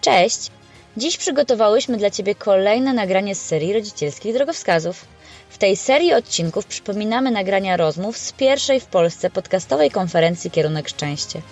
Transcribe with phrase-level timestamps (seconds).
[0.00, 0.50] Cześć!
[0.96, 5.04] Dziś przygotowałyśmy dla Ciebie kolejne nagranie z serii rodzicielskich drogowskazów.
[5.48, 11.42] W tej serii odcinków przypominamy nagrania rozmów z pierwszej w Polsce podcastowej konferencji Kierunek Szczęście.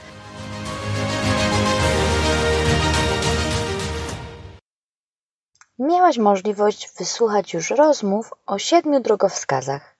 [5.79, 9.97] Miałaś możliwość wysłuchać już rozmów o siedmiu drogowskazach.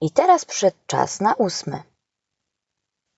[0.00, 1.82] I teraz przyszedł czas na ósmy.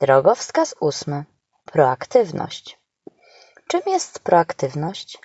[0.00, 1.24] Drogowskaz ósmy.
[1.64, 2.77] Proaktywność.
[3.68, 5.18] Czym jest proaktywność?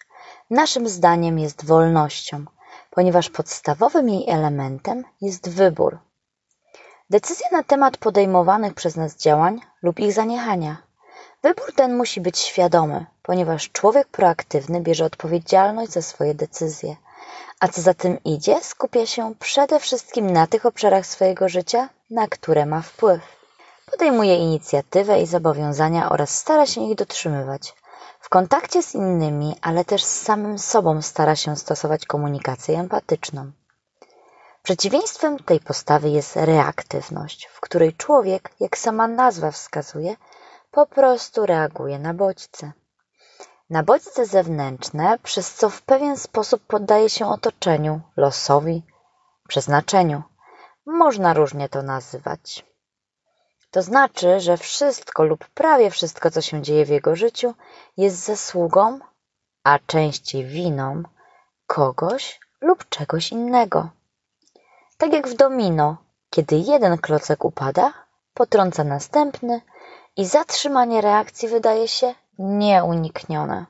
[0.49, 2.45] Naszym zdaniem jest wolnością,
[2.89, 5.97] ponieważ podstawowym jej elementem jest wybór.
[7.09, 10.77] Decyzje na temat podejmowanych przez nas działań lub ich zaniechania.
[11.43, 16.95] Wybór ten musi być świadomy, ponieważ człowiek proaktywny bierze odpowiedzialność za swoje decyzje,
[17.59, 22.27] a co za tym idzie, skupia się przede wszystkim na tych obszarach swojego życia, na
[22.27, 23.21] które ma wpływ.
[23.91, 27.73] Podejmuje inicjatywę i zobowiązania oraz stara się ich dotrzymywać.
[28.23, 33.51] W kontakcie z innymi, ale też z samym sobą stara się stosować komunikację empatyczną.
[34.63, 40.15] Przeciwieństwem tej postawy jest reaktywność, w której człowiek, jak sama nazwa wskazuje,
[40.71, 42.71] po prostu reaguje na bodźce.
[43.69, 48.83] Na bodźce zewnętrzne, przez co w pewien sposób poddaje się otoczeniu, losowi,
[49.47, 50.23] przeznaczeniu.
[50.85, 52.72] Można różnie to nazywać.
[53.73, 57.53] To znaczy, że wszystko lub prawie wszystko, co się dzieje w jego życiu,
[57.97, 58.99] jest zasługą,
[59.63, 61.03] a częściej winą
[61.67, 63.89] kogoś lub czegoś innego.
[64.97, 65.97] Tak jak w domino,
[66.29, 67.93] kiedy jeden klocek upada,
[68.33, 69.61] potrąca następny
[70.17, 73.65] i zatrzymanie reakcji wydaje się nieuniknione.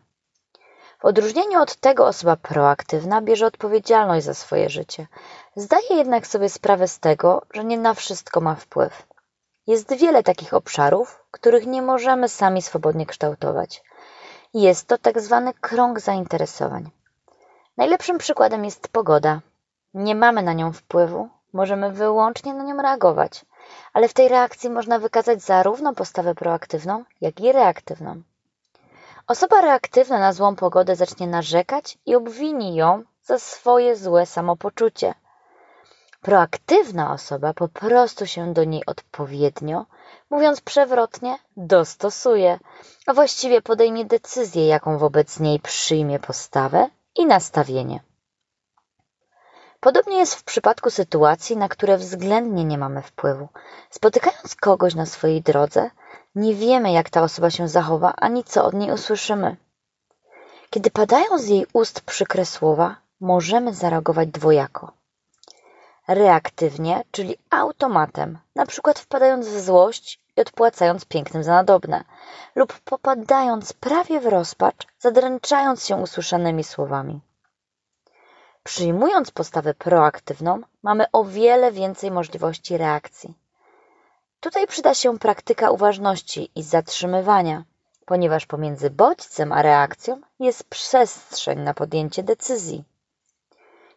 [1.00, 5.08] W odróżnieniu od tego osoba proaktywna bierze odpowiedzialność za swoje życie.
[5.56, 9.13] Zdaje jednak sobie sprawę z tego, że nie na wszystko ma wpływ.
[9.68, 13.84] Jest wiele takich obszarów, których nie możemy sami swobodnie kształtować.
[14.54, 16.90] Jest to tak zwany krąg zainteresowań.
[17.78, 19.42] Najlepszym przykładem jest pogoda.
[19.94, 23.46] Nie mamy na nią wpływu, możemy wyłącznie na nią reagować,
[23.94, 28.22] ale w tej reakcji można wykazać zarówno postawę proaktywną, jak i reaktywną.
[29.28, 35.14] Osoba reaktywna na złą pogodę zacznie narzekać i obwini ją za swoje złe samopoczucie.
[36.24, 39.86] Proaktywna osoba po prostu się do niej odpowiednio,
[40.30, 42.60] mówiąc przewrotnie, dostosuje,
[43.08, 48.00] a właściwie podejmie decyzję, jaką wobec niej przyjmie postawę i nastawienie.
[49.80, 53.48] Podobnie jest w przypadku sytuacji, na które względnie nie mamy wpływu.
[53.90, 55.90] Spotykając kogoś na swojej drodze,
[56.36, 59.56] nie wiemy, jak ta osoba się zachowa, ani co od niej usłyszymy.
[60.70, 65.03] Kiedy padają z jej ust przykre słowa, możemy zareagować dwojako
[66.08, 72.04] reaktywnie, czyli automatem, na przykład wpadając w złość i odpłacając pięknym za nadobne,
[72.56, 77.22] lub popadając prawie w rozpacz, zadręczając się usłyszanymi słowami.
[78.64, 83.34] Przyjmując postawę proaktywną, mamy o wiele więcej możliwości reakcji.
[84.40, 87.64] Tutaj przyda się praktyka uważności i zatrzymywania,
[88.06, 92.84] ponieważ pomiędzy bodźcem a reakcją jest przestrzeń na podjęcie decyzji.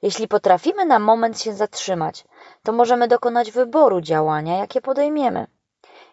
[0.07, 2.25] Jeśli potrafimy na moment się zatrzymać,
[2.63, 5.47] to możemy dokonać wyboru działania, jakie podejmiemy.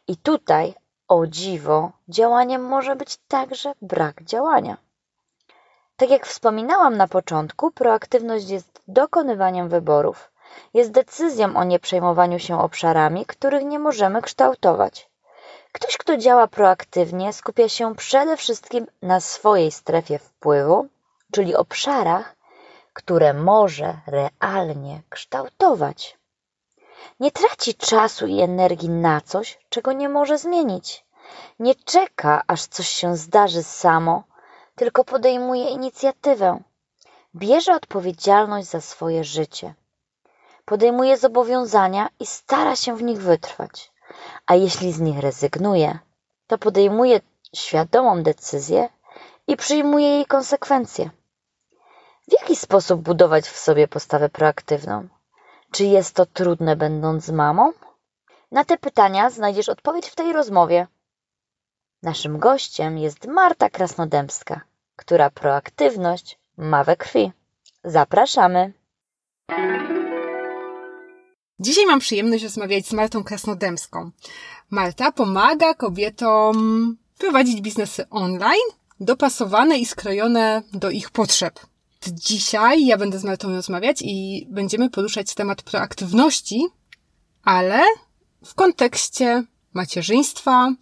[0.08, 0.74] I tutaj,
[1.08, 4.78] o dziwo, działaniem może być także brak działania.
[5.96, 10.32] Tak jak wspominałam na początku, proaktywność jest dokonywaniem wyborów.
[10.74, 15.10] Jest decyzją o nieprzejmowaniu się obszarami, których nie możemy kształtować.
[15.72, 20.88] Ktoś, kto działa proaktywnie, skupia się przede wszystkim na swojej strefie wpływu,
[21.32, 22.36] czyli obszarach,
[22.94, 26.18] które może realnie kształtować.
[27.20, 31.06] Nie traci czasu i energii na coś, czego nie może zmienić.
[31.60, 34.24] Nie czeka, aż coś się zdarzy samo,
[34.76, 36.60] tylko podejmuje inicjatywę.
[37.36, 39.74] Bierze odpowiedzialność za swoje życie.
[40.66, 43.92] Podejmuje zobowiązania i stara się w nich wytrwać.
[44.46, 46.00] A jeśli z nich rezygnuje,
[46.48, 47.20] to podejmuje
[47.56, 48.90] świadomą decyzję
[49.48, 51.10] i przyjmuje jej konsekwencje.
[52.28, 55.08] W jaki sposób budować w sobie postawę proaktywną?
[55.72, 57.72] Czy jest to trudne, będąc mamą?
[58.52, 60.88] Na te pytania znajdziesz odpowiedź w tej rozmowie.
[62.04, 64.62] Naszym gościem jest Marta Krasnodębska,
[64.96, 67.32] która proaktywność ma we krwi.
[67.84, 68.74] Zapraszamy.
[71.60, 74.12] Dzisiaj mam przyjemność rozmawiać z Martą Krasnodębską.
[74.70, 78.70] Marta pomaga kobietom prowadzić biznesy online,
[79.00, 81.60] dopasowane i skrojone do ich potrzeb.
[82.08, 86.68] Dzisiaj ja będę z Martą rozmawiać i będziemy poruszać temat proaktywności,
[87.44, 87.82] ale
[88.46, 90.74] w kontekście macierzyństwa,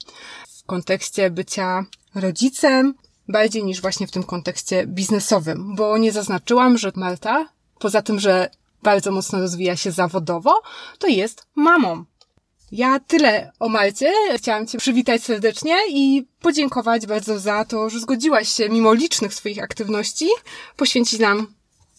[0.60, 1.86] w kontekście bycia
[2.16, 2.94] rodzicem.
[3.28, 8.50] bardziej niż właśnie w tym kontekście biznesowym, bo nie zaznaczyłam, że Marta, poza tym, że
[8.84, 10.62] bardzo mocno rozwija się zawodowo,
[11.00, 12.06] to jest mamą.
[12.72, 14.12] Ja tyle o Malcie.
[14.38, 19.64] Chciałam Cię przywitać serdecznie i podziękować bardzo za to, że zgodziłaś się, mimo licznych swoich
[19.64, 20.28] aktywności,
[20.78, 21.54] poświęcić nam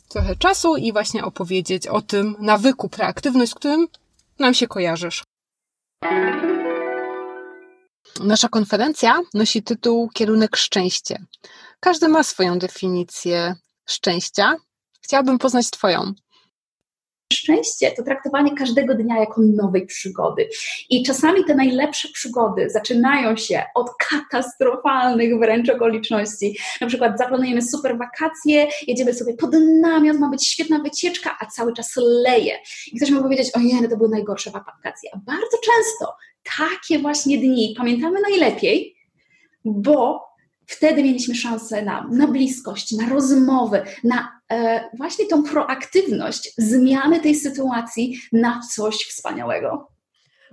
[0.08, 3.88] trochę czasu i właśnie opowiedzieć o tym nawyku preaktywność, z którym
[4.38, 5.24] nam się kojarzysz.
[8.20, 11.24] Nasza konferencja nosi tytuł Kierunek Szczęście.
[11.80, 14.56] Każdy ma swoją definicję szczęścia.
[15.02, 16.12] Chciałabym poznać Twoją
[17.32, 20.48] szczęście to traktowanie każdego dnia jako nowej przygody.
[20.90, 26.58] I czasami te najlepsze przygody zaczynają się od katastrofalnych wręcz okoliczności.
[26.80, 29.50] Na przykład zaplanujemy super wakacje, jedziemy sobie pod
[29.80, 32.58] namiot, ma być świetna wycieczka, a cały czas leje.
[32.92, 35.10] I ktoś może powiedzieć, ojej, to były najgorsze wakacje.
[35.12, 36.16] A bardzo często
[36.58, 38.96] takie właśnie dni pamiętamy najlepiej,
[39.64, 40.31] bo
[40.66, 47.34] wtedy mieliśmy szansę na, na bliskość, na rozmowy, na e, właśnie tą proaktywność zmiany tej
[47.34, 49.92] sytuacji na coś wspaniałego.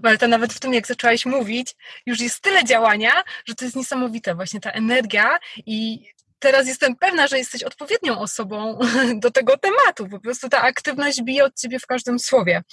[0.04, 1.76] Ale to nawet w tym, jak zaczęłaś mówić,
[2.06, 3.12] już jest tyle działania,
[3.46, 6.06] że to jest niesamowite, właśnie ta energia i
[6.40, 8.80] teraz jestem pewna, że jesteś odpowiednią osobą
[9.24, 10.10] do tego tematu.
[10.10, 12.64] Po prostu ta aktywność bije od ciebie w każdym słowie.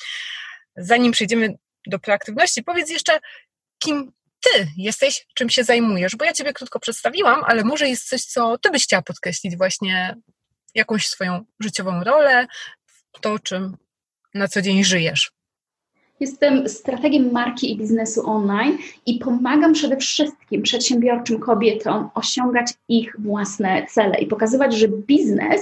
[0.76, 1.54] Zanim przejdziemy
[1.86, 3.18] do proaktywności, powiedz jeszcze,
[3.78, 6.16] kim ty jesteś, czym się zajmujesz?
[6.16, 10.16] Bo ja ciebie krótko przedstawiłam, ale może jest coś, co ty byś chciała podkreślić właśnie
[10.74, 12.46] jakąś swoją życiową rolę,
[13.20, 13.76] to czym
[14.34, 15.36] na co dzień żyjesz.
[16.20, 23.86] Jestem strategiem marki i biznesu online i pomagam przede wszystkim przedsiębiorczym kobietom osiągać ich własne
[23.86, 25.60] cele i pokazywać, że biznes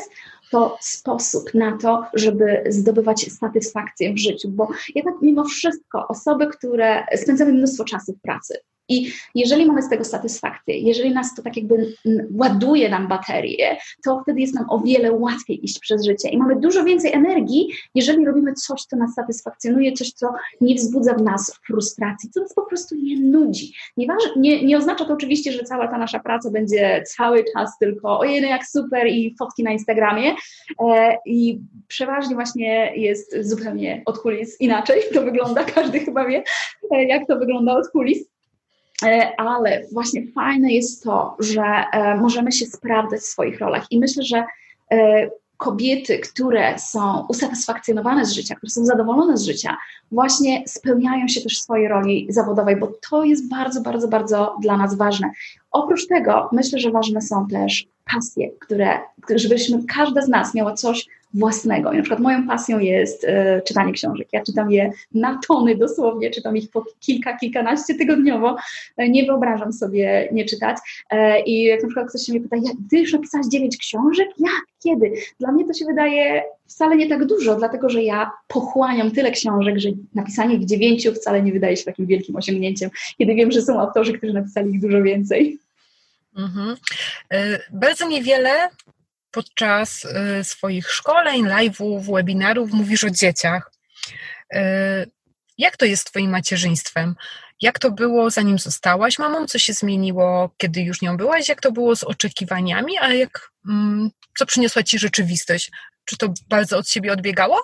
[0.51, 7.07] to sposób na to, żeby zdobywać satysfakcję w życiu, bo jednak mimo wszystko osoby, które
[7.17, 8.59] spędzamy mnóstwo czasu w pracy,
[8.89, 11.95] i jeżeli mamy z tego satysfakcję, jeżeli nas to tak jakby
[12.35, 16.61] ładuje nam baterię, to wtedy jest nam o wiele łatwiej iść przez życie i mamy
[16.61, 21.61] dużo więcej energii, jeżeli robimy coś, co nas satysfakcjonuje, coś, co nie wzbudza w nas
[21.67, 23.73] frustracji, co nas po prostu nie nudzi.
[23.97, 28.19] Nie, nie, nie oznacza to oczywiście, że cała ta nasza praca będzie cały czas tylko
[28.19, 30.35] ojej, no jak super i fotki na Instagramie
[30.89, 36.43] e, i przeważnie właśnie jest zupełnie od kulis inaczej to wygląda, każdy chyba wie,
[36.91, 38.34] e, jak to wygląda od kulis.
[39.03, 43.99] E, ale właśnie fajne jest to, że e, możemy się sprawdzać w swoich rolach i
[43.99, 44.45] myślę, że
[44.91, 49.77] e, kobiety, które są usatysfakcjonowane z życia, które są zadowolone z życia,
[50.13, 54.77] właśnie spełniają się też w swojej roli zawodowej, bo to jest bardzo, bardzo, bardzo dla
[54.77, 55.31] nas ważne.
[55.71, 58.99] Oprócz tego myślę, że ważne są też pasje, które,
[59.37, 61.93] żebyśmy każda z nas miała coś, własnego.
[61.93, 64.29] I na przykład moją pasją jest e, czytanie książek.
[64.33, 68.57] Ja czytam je na tony dosłownie, czytam ich po kilka, kilkanaście tygodniowo.
[68.97, 70.77] E, nie wyobrażam sobie nie czytać.
[71.11, 74.29] E, I jak na przykład ktoś się mnie pyta, ja, ty już napisałaś dziewięć książek?
[74.39, 74.65] Jak?
[74.83, 75.13] Kiedy?
[75.41, 79.79] Dla mnie to się wydaje wcale nie tak dużo, dlatego że ja pochłaniam tyle książek,
[79.79, 83.81] że napisanie ich dziewięciu wcale nie wydaje się takim wielkim osiągnięciem, kiedy wiem, że są
[83.81, 85.59] autorzy, którzy napisali ich dużo więcej.
[86.37, 86.77] Mhm.
[87.31, 88.69] E, bardzo niewiele
[89.35, 93.73] podczas y, swoich szkoleń, live'ów, webinarów mówisz o dzieciach.
[94.55, 94.59] Y,
[95.59, 97.15] jak to jest Twoim macierzyństwem?
[97.61, 99.47] Jak to było, zanim zostałaś mamą?
[99.47, 101.49] Co się zmieniło, kiedy już nią byłaś?
[101.49, 102.99] Jak to było z oczekiwaniami?
[103.01, 105.71] A jak, mm, co przyniosła Ci rzeczywistość?
[106.05, 107.63] Czy to bardzo od siebie odbiegało?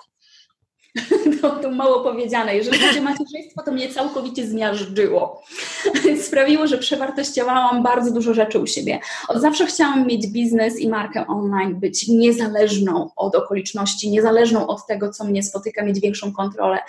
[1.43, 2.55] No to mało powiedziane.
[2.55, 5.43] Jeżeli chodzi o macierzyństwo, to mnie całkowicie zmiażdżyło.
[6.27, 8.99] Sprawiło, że przewartościowałam bardzo dużo rzeczy u siebie.
[9.27, 15.09] Od zawsze chciałam mieć biznes i markę online, być niezależną od okoliczności, niezależną od tego,
[15.09, 16.79] co mnie spotyka, mieć większą kontrolę.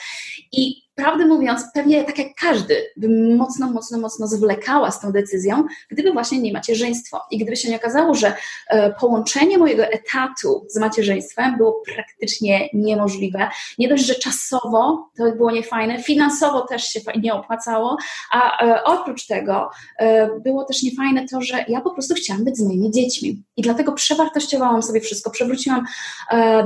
[0.53, 5.65] I prawdę mówiąc, pewnie tak jak każdy, bym mocno, mocno, mocno zwlekała z tą decyzją,
[5.91, 7.21] gdyby właśnie nie macierzyństwo.
[7.31, 8.35] I gdyby się nie okazało, że
[8.69, 13.49] e, połączenie mojego etatu z macierzyństwem było praktycznie niemożliwe.
[13.79, 17.97] Nie dość, że czasowo to było niefajne, finansowo też się nie opłacało,
[18.33, 22.57] a e, oprócz tego e, było też niefajne to, że ja po prostu chciałam być
[22.57, 23.43] z moimi dziećmi.
[23.57, 25.87] I dlatego przewartościowałam sobie wszystko, przewróciłam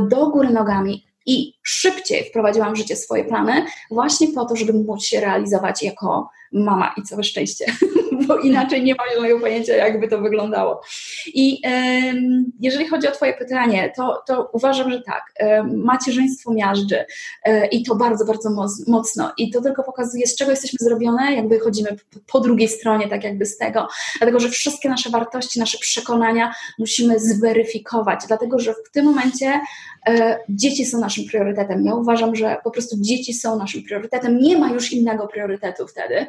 [0.09, 5.05] do góry nogami i szybciej wprowadziłam w życie swoje plany, właśnie po to, żeby móc
[5.05, 7.65] się realizować jako mama i całe szczęście,
[8.29, 10.81] bo inaczej nie mam mojego pojęcia, jakby to wyglądało.
[11.27, 11.63] I
[12.61, 15.33] jeżeli chodzi o Twoje pytanie, to, to uważam, że tak,
[15.77, 17.05] macierzyństwo miażdży
[17.45, 18.51] e, i to bardzo, bardzo
[18.87, 19.33] mocno.
[19.39, 21.97] I to tylko pokazuje, z czego jesteśmy zrobione, jakby chodzimy
[22.27, 27.19] po drugiej stronie, tak jakby z tego, dlatego że wszystkie nasze wartości, nasze przekonania musimy
[27.19, 29.61] zweryfikować, dlatego że w tym momencie
[30.07, 31.56] e, dzieci są naszym priorytetem.
[31.85, 34.39] Ja uważam, że po prostu dzieci są naszym priorytetem.
[34.39, 36.27] Nie ma już innego priorytetu wtedy.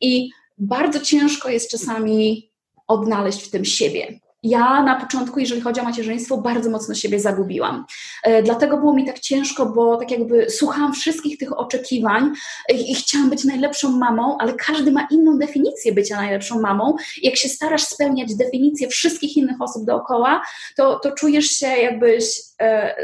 [0.00, 2.50] I bardzo ciężko jest czasami
[2.88, 4.20] odnaleźć w tym siebie.
[4.42, 7.84] ja na początku, jeżeli chodzi o macierzyństwo, bardzo mocno siebie zagubiłam.
[8.24, 12.32] E, dlatego było mi tak ciężko, bo tak jakby słuchałam wszystkich tych oczekiwań
[12.74, 16.96] i, chciałam być najlepszą mamą, ale każdy ma inną definicję bycia najlepszą mamą.
[17.22, 20.42] Jak się starasz spełniać definicję wszystkich innych osób dookoła,
[20.76, 22.51] to, to czujesz się jakbyś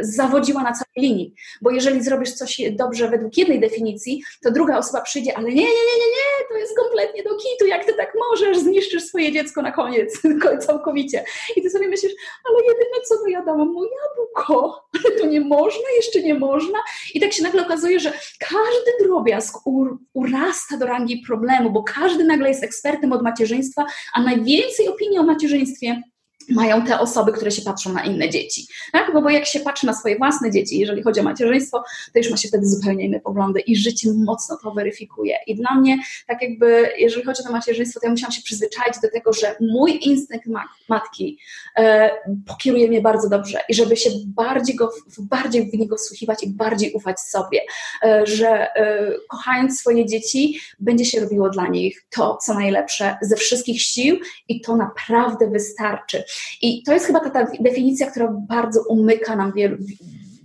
[0.00, 1.34] zawodziła na całej linii.
[1.62, 5.62] Bo jeżeli zrobisz coś dobrze według jednej definicji, to druga osoba przyjdzie, ale nie, nie,
[5.62, 9.62] nie, nie, nie, to jest kompletnie do kitu, jak ty tak możesz, zniszczysz swoje dziecko
[9.62, 10.22] na koniec,
[10.66, 11.24] całkowicie.
[11.56, 12.12] I ty sobie myślisz,
[12.48, 16.78] ale jedyne co to ja dałam mu jabłko, ale to nie można, jeszcze nie można.
[17.14, 22.24] I tak się nagle okazuje, że każdy drobiazg ur, urasta do rangi problemu, bo każdy
[22.24, 26.02] nagle jest ekspertem od macierzyństwa, a najwięcej opinii o macierzyństwie
[26.50, 28.66] mają te osoby, które się patrzą na inne dzieci.
[28.92, 29.12] Tak?
[29.12, 32.30] Bo, bo jak się patrzy na swoje własne dzieci, jeżeli chodzi o macierzyństwo, to już
[32.30, 35.36] ma się wtedy zupełnie inne poglądy i życie mocno to weryfikuje.
[35.46, 38.94] I dla mnie, tak jakby, jeżeli chodzi o to macierzyństwo, to ja musiałam się przyzwyczaić
[39.02, 40.46] do tego, że mój instynkt
[40.88, 41.38] matki
[41.76, 42.10] e,
[42.46, 46.92] pokieruje mnie bardzo dobrze i żeby się bardziej, go, bardziej w niego wsłuchiwać i bardziej
[46.92, 47.60] ufać sobie,
[48.02, 53.36] e, że e, kochając swoje dzieci, będzie się robiło dla nich to, co najlepsze ze
[53.36, 56.24] wszystkich sił i to naprawdę wystarczy.
[56.62, 59.76] I to jest chyba ta, ta definicja, która bardzo umyka nam wielu,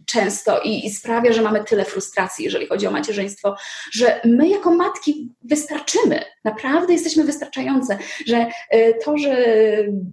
[0.05, 3.55] często i, i, sprawia, że mamy tyle frustracji, jeżeli chodzi o macierzyństwo,
[3.91, 7.97] że my jako matki wystarczymy, naprawdę jesteśmy wystarczające,
[8.27, 9.37] że y, to, że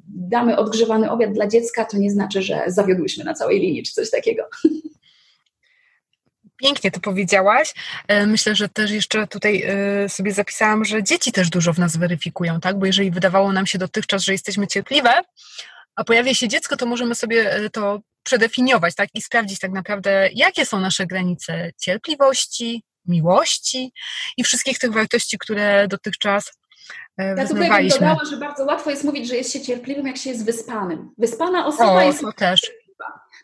[0.09, 4.11] damy odgrzewany obiad dla dziecka, to nie znaczy, że zawiodłyśmy na całej linii czy coś
[4.11, 4.43] takiego.
[6.61, 7.75] Pięknie to powiedziałaś.
[8.09, 11.97] E, myślę, że też jeszcze tutaj e, sobie zapisałam, że dzieci też dużo w nas
[11.97, 12.79] weryfikują, tak?
[12.79, 15.11] Bo jeżeli wydawało nam się dotychczas, że jesteśmy cierpliwe,
[15.97, 19.09] a pojawia się dziecko, to możemy sobie e, to przedefiniować, tak?
[19.15, 23.93] I sprawdzić tak naprawdę, jakie są nasze granice cierpliwości, miłości
[24.37, 26.61] i wszystkich tych wartości, które dotychczas
[27.19, 30.31] ja tutaj bym dodała, że bardzo łatwo jest mówić, że jest się cierpliwym, jak się
[30.31, 31.11] jest wyspanym.
[31.19, 32.21] Wyspana osoba o, jest...
[32.21, 32.71] To też.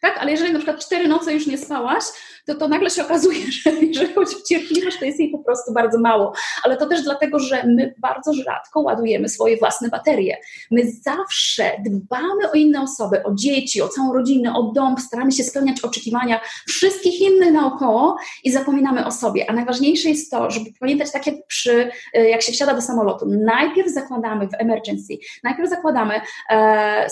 [0.00, 2.04] Tak, ale jeżeli na przykład cztery noce już nie spałaś,
[2.46, 5.72] to, to nagle się okazuje, że jeżeli chodzi o cierpliwość, to jest jej po prostu
[5.72, 6.32] bardzo mało.
[6.62, 10.36] Ale to też dlatego, że my bardzo rzadko ładujemy swoje własne baterie.
[10.70, 15.44] My zawsze dbamy o inne osoby, o dzieci, o całą rodzinę, o dom, staramy się
[15.44, 19.50] spełniać oczekiwania wszystkich innych naokoło i zapominamy o sobie.
[19.50, 23.26] A najważniejsze jest to, żeby pamiętać tak jak przy, e, jak się wsiada do samolotu,
[23.28, 27.06] najpierw zakładamy w emergency, najpierw zakładamy e,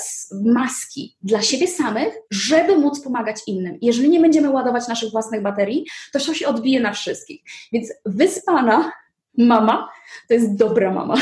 [0.45, 3.79] maski dla siebie samych, żeby móc pomagać innym.
[3.83, 7.43] Jeżeli nie będziemy ładować naszych własnych własnych baterii, to to się odbije na wszystkich.
[7.73, 8.93] Więc wyspana
[9.39, 9.89] mama
[10.29, 11.15] to jest dobra mama.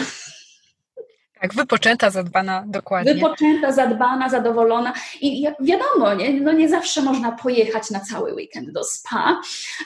[1.40, 3.14] Tak, wypoczęta, zadbana, dokładnie.
[3.14, 4.92] Wypoczęta, zadbana, zadowolona.
[5.20, 9.40] I wiadomo, nie, no nie zawsze można pojechać na cały weekend do spa,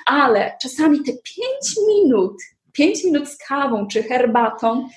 [0.06, 2.42] ale czasami te pięć minut,
[2.72, 4.88] pięć minut z kawą czy herbatą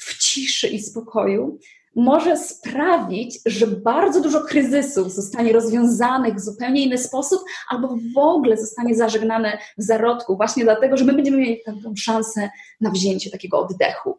[0.00, 1.58] w ciszy i spokoju
[1.98, 8.56] może sprawić, że bardzo dużo kryzysów zostanie rozwiązanych w zupełnie inny sposób, albo w ogóle
[8.56, 12.50] zostanie zażegnane w zarodku, właśnie dlatego, że my będziemy mieli tę szansę
[12.80, 14.18] na wzięcie takiego oddechu.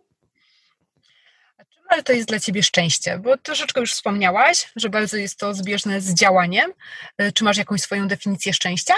[1.90, 6.02] Ale to jest dla Ciebie szczęście, bo troszeczkę już wspomniałaś, że bardzo jest to zbieżne
[6.02, 6.72] z działaniem.
[7.18, 8.94] E, czy masz jakąś swoją definicję szczęścia?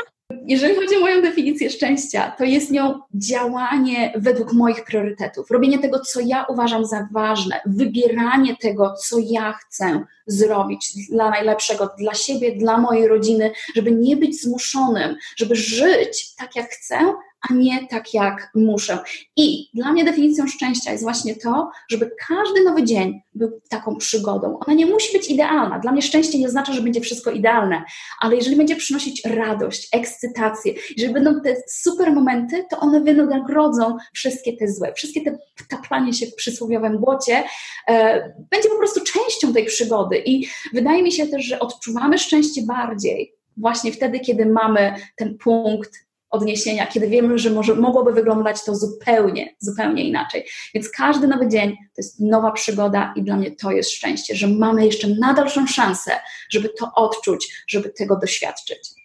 [0.45, 5.99] Jeżeli chodzi o moją definicję szczęścia, to jest nią działanie według moich priorytetów, robienie tego,
[5.99, 12.55] co ja uważam za ważne, wybieranie tego, co ja chcę zrobić dla najlepszego, dla siebie,
[12.55, 17.13] dla mojej rodziny, żeby nie być zmuszonym, żeby żyć tak, jak chcę,
[17.49, 18.99] a nie tak, jak muszę.
[19.35, 24.59] I dla mnie definicją szczęścia jest właśnie to, żeby każdy nowy dzień był taką przygodą.
[24.59, 25.79] Ona nie musi być idealna.
[25.79, 27.83] Dla mnie szczęście nie oznacza, że będzie wszystko idealne,
[28.21, 34.57] ale jeżeli będzie przynosić radość, ekscytację, jeżeli będą te super momenty, to one wynagrodzą wszystkie
[34.57, 35.37] te złe, wszystkie te
[35.69, 37.43] taplanie się w przysłowiowym błocie,
[37.87, 38.19] e,
[38.51, 40.21] będzie po prostu częścią tej przygody.
[40.25, 45.91] I wydaje mi się też, że odczuwamy szczęście bardziej właśnie wtedy, kiedy mamy ten punkt
[46.31, 50.45] odniesienia, kiedy wiemy, że może, mogłoby wyglądać to zupełnie, zupełnie inaczej.
[50.73, 54.47] Więc każdy nowy dzień to jest nowa przygoda i dla mnie to jest szczęście, że
[54.47, 56.11] mamy jeszcze nadalszą szansę,
[56.49, 59.01] żeby to odczuć, żeby tego doświadczyć.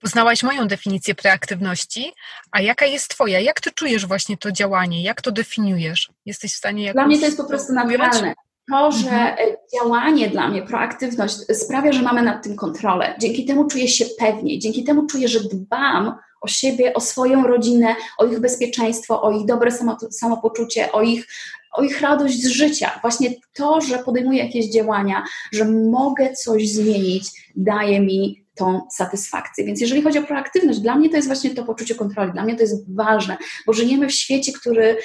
[0.00, 2.12] Poznałaś moją definicję preaktywności,
[2.52, 3.40] a jaka jest Twoja?
[3.40, 5.02] Jak Ty czujesz właśnie to działanie?
[5.02, 6.10] Jak to definiujesz?
[6.26, 6.94] Jesteś w stanie jakoś...
[6.94, 8.34] Dla mnie to jest po prostu naturalne.
[8.70, 9.56] To, że mhm.
[9.74, 13.14] działanie dla mnie, proaktywność sprawia, że mamy nad tym kontrolę.
[13.20, 17.96] Dzięki temu czuję się pewniej, dzięki temu czuję, że dbam o siebie, o swoją rodzinę,
[18.18, 19.70] o ich bezpieczeństwo, o ich dobre
[20.10, 21.26] samopoczucie, o ich,
[21.72, 22.98] o ich radość z życia.
[23.02, 29.64] Właśnie to, że podejmuję jakieś działania, że mogę coś zmienić, daje mi tą satysfakcję.
[29.64, 32.54] Więc jeżeli chodzi o proaktywność, dla mnie to jest właśnie to poczucie kontroli, dla mnie
[32.54, 34.96] to jest ważne, bo żyjemy w świecie, który,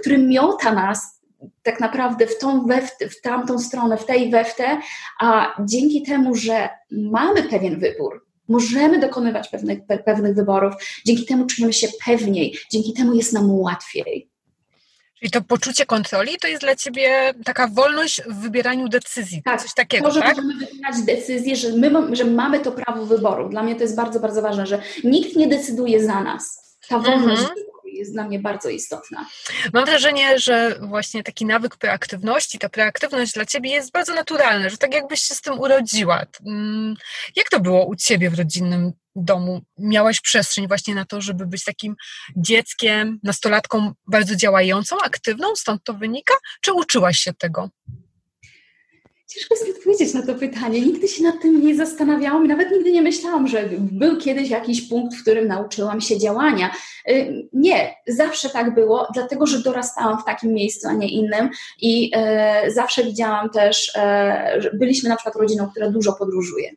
[0.00, 1.20] który miota nas
[1.62, 4.80] tak naprawdę w tą, we w, w tamtą stronę, w tej we w te,
[5.20, 10.74] a dzięki temu, że mamy pewien wybór, możemy dokonywać pewnych, pewnych wyborów,
[11.06, 14.30] dzięki temu czujemy się pewniej, dzięki temu jest nam łatwiej.
[15.18, 19.42] Czyli to poczucie kontroli to jest dla ciebie taka wolność w wybieraniu decyzji.
[19.42, 20.08] Tak, coś takiego.
[20.08, 20.36] To, że tak?
[20.36, 23.48] możemy wybierać decyzję, że, my, że mamy to prawo wyboru.
[23.48, 26.76] Dla mnie to jest bardzo, bardzo ważne, że nikt nie decyduje za nas.
[26.88, 29.26] Ta wolność mhm jest dla mnie bardzo istotna.
[29.72, 34.76] Mam wrażenie, że właśnie taki nawyk proaktywności, ta proaktywność dla Ciebie jest bardzo naturalna, że
[34.76, 36.22] tak jakbyś się z tym urodziła.
[36.46, 36.94] Mm,
[37.36, 39.62] jak to było u Ciebie w rodzinnym domu?
[39.78, 41.96] Miałaś przestrzeń właśnie na to, żeby być takim
[42.36, 46.34] dzieckiem, nastolatką bardzo działającą, aktywną, stąd to wynika?
[46.60, 47.70] Czy uczyłaś się tego?
[49.34, 50.80] Ciężko jest mi odpowiedzieć na to pytanie.
[50.80, 55.16] Nigdy się nad tym nie zastanawiałam nawet nigdy nie myślałam, że był kiedyś jakiś punkt,
[55.16, 56.70] w którym nauczyłam się działania.
[57.08, 62.10] Y, nie, zawsze tak było, dlatego że dorastałam w takim miejscu, a nie innym i
[62.14, 66.70] e, zawsze widziałam też, e, że byliśmy na przykład rodziną, która dużo podróżuje.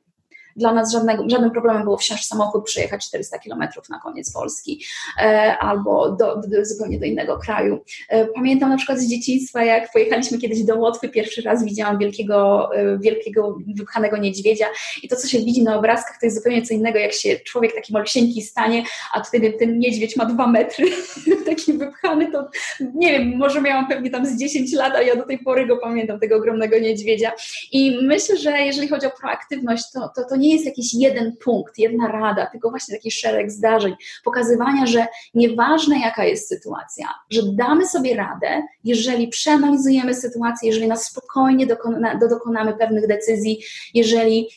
[0.55, 4.83] Dla nas żadnego, żadnym problemem było wsiąść w samochód, przejechać 400 kilometrów na koniec Polski
[5.21, 7.79] e, albo do, do, zupełnie do innego kraju.
[8.09, 12.69] E, pamiętam na przykład z dzieciństwa, jak pojechaliśmy kiedyś do Łotwy, pierwszy raz widziałam wielkiego,
[12.75, 14.65] e, wielkiego wypchanego niedźwiedzia
[15.03, 17.75] i to, co się widzi na obrazkach, to jest zupełnie co innego, jak się człowiek
[17.75, 18.83] taki malusieńki stanie,
[19.13, 20.85] a wtedy ten niedźwiedź ma dwa metry,
[21.45, 22.49] taki wypchany, to
[22.95, 25.77] nie wiem, może miałam pewnie tam z 10 lat, a ja do tej pory go
[25.77, 27.31] pamiętam, tego ogromnego niedźwiedzia.
[27.71, 31.77] I myślę, że jeżeli chodzi o proaktywność, to, to, to nie jest jakiś jeden punkt,
[31.77, 37.87] jedna rada, tylko właśnie taki szereg zdarzeń, pokazywania, że nieważne jaka jest sytuacja, że damy
[37.87, 44.49] sobie radę, jeżeli przeanalizujemy sytuację, jeżeli nas spokojnie dokona, dokonamy pewnych decyzji, jeżeli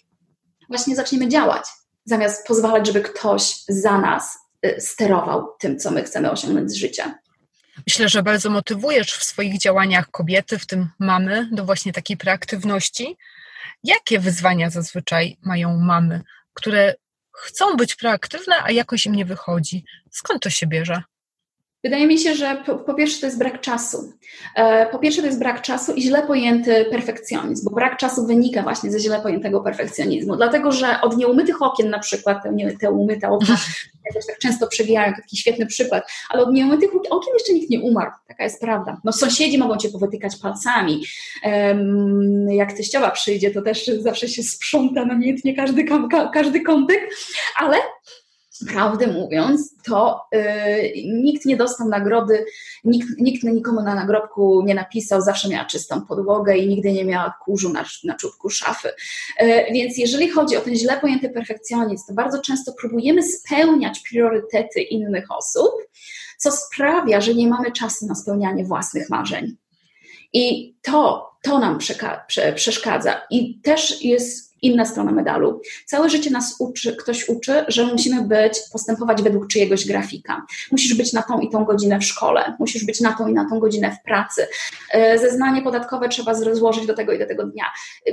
[0.69, 1.64] właśnie zaczniemy działać,
[2.05, 7.19] zamiast pozwalać, żeby ktoś za nas y, sterował tym, co my chcemy osiągnąć z życia.
[7.87, 13.17] Myślę, że bardzo motywujesz w swoich działaniach kobiety, w tym mamy, do właśnie takiej proaktywności,
[13.83, 16.23] Jakie wyzwania zazwyczaj mają mamy,
[16.55, 16.95] które
[17.37, 19.85] chcą być proaktywne, a jakoś im nie wychodzi?
[20.11, 21.02] Skąd to się bierze?
[21.84, 24.12] Wydaje mi się, że po, po, pierwsze to jest brak czasu.
[24.56, 28.62] E, po pierwsze to jest brak czasu i źle pojęty perfekcjonizm, bo brak czasu wynika
[28.62, 30.36] właśnie ze źle pojętego perfekcjonizmu.
[30.36, 33.71] Dlatego, że od nieumytych okien na przykład, te, nie, te umyte okna mhm.
[34.06, 38.10] jakoś tak często przewijają, taki świetny przykład, ale od nieumytych okien jeszcze nikt nie umarł,
[38.28, 39.00] taka jest prawda.
[39.04, 41.04] No sąsiedzi mogą cię powytykać palcami.
[42.49, 45.84] Jak teściowa przyjdzie, to też zawsze się sprząta namiętnie każdy,
[46.32, 47.10] każdy kątek,
[47.56, 47.76] ale
[48.64, 52.45] prawdę mówiąc, to y, nikt nie dostał nagrody,
[52.84, 57.34] nikt, nikt nikomu na nagrobku nie napisał, zawsze miała czystą podłogę i nigdy nie miała
[57.45, 58.88] kurzu na, na czubku szafy.
[58.88, 64.80] Y, więc jeżeli chodzi o ten źle pojęty perfekcjonizm, to bardzo często próbujemy spełniać priorytety
[64.80, 65.73] innych osób,
[66.38, 69.56] co sprawia, że nie mamy czasu na spełnianie własnych marzeń.
[70.32, 71.78] I to, to nam
[72.54, 73.21] przeszkadza.
[73.30, 75.60] I też jest inna strona medalu.
[75.84, 80.47] Całe życie nas uczy, ktoś uczy, że musimy być, postępować według czyjegoś grafika.
[80.73, 83.49] Musisz być na tą i tą godzinę w szkole, musisz być na tą i na
[83.50, 84.47] tą godzinę w pracy.
[84.90, 87.64] E, zeznanie podatkowe trzeba złożyć do tego i do tego dnia.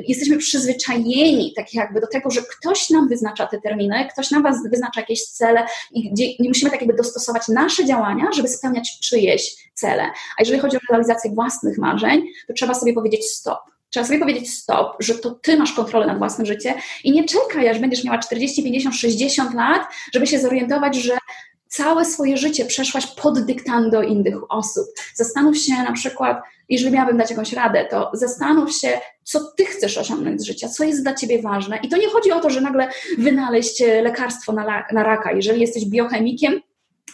[0.08, 4.58] Jesteśmy przyzwyczajeni tak jakby do tego, że ktoś nam wyznacza te terminy, ktoś nam was
[4.70, 9.72] wyznacza jakieś cele i gdzie nie musimy tak jakby dostosować nasze działania, żeby spełniać czyjeś
[9.74, 10.04] cele.
[10.04, 14.54] A jeżeli chodzi o realizację własnych marzeń, to trzeba sobie powiedzieć stop Trzeba sobie powiedzieć
[14.54, 18.18] stop, że to ty masz kontrolę nad własnym życiem i nie czekaj, aż będziesz miała
[18.18, 19.82] 40, 50, 60 lat,
[20.14, 21.18] żeby się zorientować, że
[21.68, 24.86] całe swoje życie przeszłaś pod dyktando innych osób.
[25.16, 29.98] Zastanów się na przykład, jeżeli miałabym dać jakąś radę, to zastanów się, co ty chcesz
[29.98, 31.80] osiągnąć z życia, co jest dla ciebie ważne.
[31.84, 35.32] I to nie chodzi o to, że nagle wynaleźć lekarstwo na, na raka.
[35.32, 36.62] Jeżeli jesteś biochemikiem,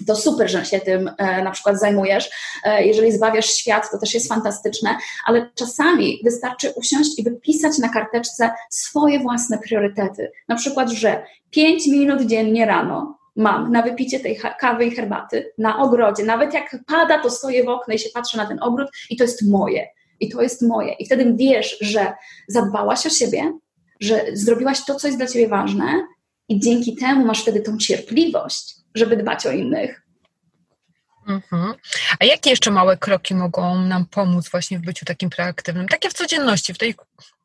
[0.08, 2.30] to super, że się tym e, na przykład zajmujesz.
[2.63, 7.89] E, jeżeli zbawiasz świat, to też jest fantastyczne, ale czasami wystarczy usiąść i wypisać na
[7.89, 10.32] karteczce swoje własne priorytety.
[10.47, 15.80] Na przykład, że 5 minut dziennie rano mam na wypicie tej kawy i herbaty na
[15.80, 16.23] ogrodzie.
[16.23, 19.23] Nawet jak pada, to stoję w oknie i się patrzę na ten ogród i to
[19.23, 19.88] jest moje.
[20.19, 20.93] I to jest moje.
[20.93, 22.13] I wtedy wiesz, że
[22.47, 23.54] zadbałaś o siebie,
[23.99, 26.08] że zrobiłaś to, co jest dla ciebie ważne,
[26.49, 30.01] i dzięki temu masz wtedy tą cierpliwość, żeby dbać o innych.
[31.27, 31.73] Mhm.
[32.19, 35.88] A jakie jeszcze małe kroki mogą nam pomóc właśnie w byciu takim proaktywnym?
[35.88, 36.95] Takie w codzienności, w tej,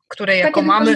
[0.07, 0.95] której jako mamy.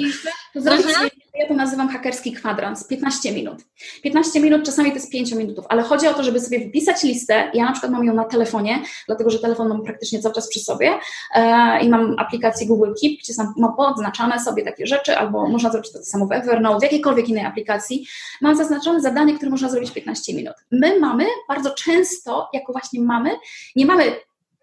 [0.54, 1.10] To mhm.
[1.40, 3.58] Ja to nazywam hakerski kwadrans, 15 minut.
[4.04, 7.52] 15 minut, czasami to jest 5 minutów, ale chodzi o to, żeby sobie wypisać listę.
[7.54, 10.60] Ja na przykład mam ją na telefonie, dlatego że telefon mam praktycznie cały czas przy
[10.60, 11.00] sobie
[11.36, 15.72] e, i mam aplikację Google Keep, gdzie są mam podznaczane sobie takie rzeczy, albo można
[15.72, 18.08] zrobić to samo w Evernote, w jakiejkolwiek innej aplikacji.
[18.42, 20.54] Mam zaznaczone zadanie, które można zrobić w 15 minut.
[20.72, 23.30] My mamy bardzo często, jako właśnie mamy,
[23.76, 24.04] nie mamy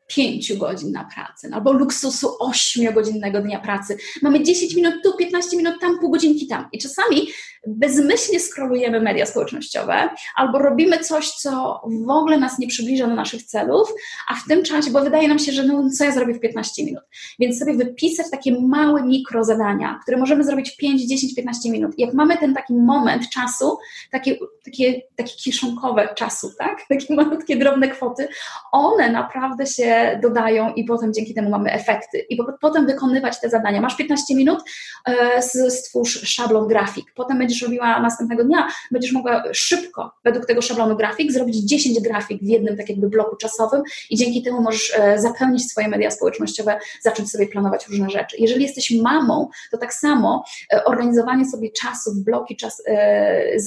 [0.07, 3.97] pięciu godzin na pracę, albo luksusu ośmiogodzinnego dnia pracy.
[4.23, 6.69] Mamy 10 minut tu, 15 minut tam, pół godzinki tam.
[6.73, 7.29] I czasami
[7.67, 13.43] bezmyślnie skrolujemy media społecznościowe, albo robimy coś, co w ogóle nas nie przybliża do naszych
[13.43, 13.93] celów,
[14.29, 16.85] a w tym czasie, bo wydaje nam się, że no, co ja zrobię w 15
[16.85, 17.05] minut.
[17.39, 21.99] Więc sobie wypisać takie małe mikro zadania, które możemy zrobić w 5, 10, 15 minut.
[21.99, 23.79] I jak mamy ten taki moment czasu,
[24.11, 26.79] takie, takie, takie kieszonkowe czasu, tak?
[26.89, 28.29] Takie malutkie, drobne kwoty,
[28.73, 32.19] one naprawdę się dodają i potem dzięki temu mamy efekty.
[32.19, 33.81] I potem wykonywać te zadania.
[33.81, 34.59] Masz 15 minut,
[35.05, 37.05] e, stwórz szablon grafik.
[37.15, 42.43] Potem będziesz robiła następnego dnia, będziesz mogła szybko, według tego szablonu grafik, zrobić 10 grafik
[42.43, 46.79] w jednym tak jakby bloku czasowym i dzięki temu możesz e, zapełnić swoje media społecznościowe,
[47.03, 48.37] zacząć sobie planować różne rzeczy.
[48.39, 52.83] Jeżeli jesteś mamą, to tak samo e, organizowanie sobie czasu w bloki czas,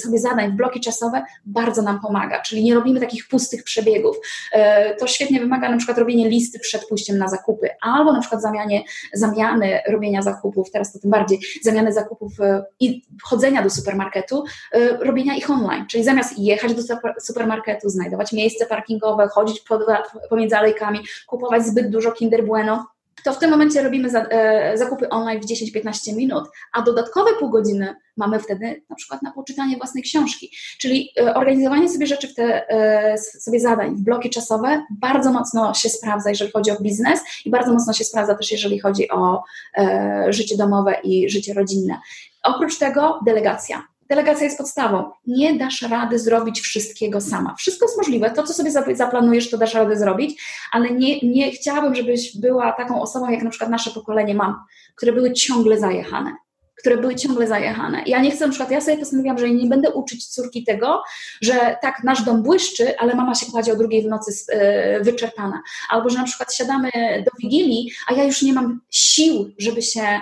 [0.01, 4.17] sobie zadań w bloki czasowe bardzo nam pomaga, czyli nie robimy takich pustych przebiegów.
[4.99, 8.83] To świetnie wymaga na przykład robienia listy przed pójściem na zakupy, albo na przykład zamianie,
[9.13, 14.97] zamiany robienia zakupów, teraz to tym bardziej, zamiany zakupów e, i chodzenia do supermarketu, e,
[14.97, 16.81] robienia ich online, czyli zamiast jechać do
[17.21, 19.63] supermarketu, znajdować miejsce parkingowe, chodzić
[20.29, 22.85] pomiędzy alejkami, kupować zbyt dużo Kinder Bueno,
[23.23, 27.95] to w tym momencie robimy e, zakupy online w 10-15 minut, a dodatkowe pół godziny
[28.19, 30.51] mamy wtedy na przykład na poczytanie własnej książki.
[30.77, 35.73] Czyli e, organizowanie sobie rzeczy w te, e, sobie zadań w bloki czasowe bardzo mocno
[35.73, 39.43] się sprawdza, jeżeli chodzi o biznes i bardzo mocno się sprawdza też, jeżeli chodzi o
[39.77, 41.99] e, życie domowe i życie rodzinne.
[42.43, 43.83] Oprócz tego delegacja.
[44.09, 45.11] Delegacja jest podstawą.
[45.27, 47.55] Nie dasz rady zrobić wszystkiego sama.
[47.57, 48.31] Wszystko jest możliwe.
[48.31, 53.01] To, co sobie zaplanujesz, to dasz radę zrobić, ale nie, nie chciałabym, żebyś była taką
[53.01, 54.55] osobą, jak na przykład nasze pokolenie mam,
[54.95, 56.35] które były ciągle zajechane
[56.79, 58.03] które były ciągle zajechane.
[58.05, 61.03] Ja nie chcę, na przykład, ja sobie postanowiłam, że nie będę uczyć córki tego,
[61.41, 65.61] że tak, nasz dom błyszczy, ale mama się kładzie o drugiej w nocy yy, wyczerpana.
[65.89, 66.89] Albo, że na przykład siadamy
[67.25, 70.21] do Wigilii, a ja już nie mam sił, żeby się E,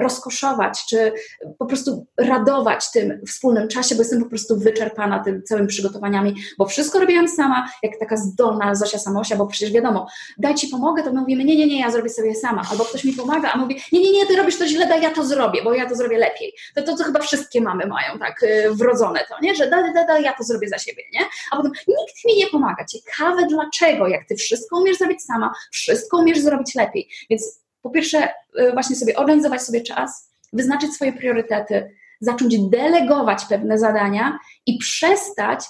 [0.00, 1.12] rozkoszować, czy
[1.58, 6.66] po prostu radować tym wspólnym czasie, bo jestem po prostu wyczerpana tym całymi przygotowaniami, bo
[6.66, 10.06] wszystko robiłam sama, jak taka zdolna Zosia Samosia, bo przecież wiadomo,
[10.38, 13.04] daj ci pomogę, to my mówimy, nie, nie, nie, ja zrobię sobie sama, albo ktoś
[13.04, 15.62] mi pomaga, a mówi, nie, nie, nie, ty robisz to źle, daj ja to zrobię,
[15.64, 16.52] bo ja to zrobię lepiej.
[16.74, 20.06] To to, co chyba wszystkie mamy mają tak e, wrodzone to, nie, że daj, daj,
[20.06, 21.20] daj, ja to zrobię za siebie, nie?
[21.50, 22.84] A potem nikt mi nie pomaga.
[22.84, 28.28] Ciekawe dlaczego, jak ty wszystko umiesz zrobić sama, wszystko umiesz zrobić lepiej, więc po pierwsze,
[28.60, 35.64] y, właśnie sobie organizować sobie czas, wyznaczyć swoje priorytety, zacząć delegować pewne zadania i przestać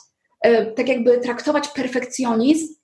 [0.47, 2.75] y, tak jakby traktować perfekcjonizm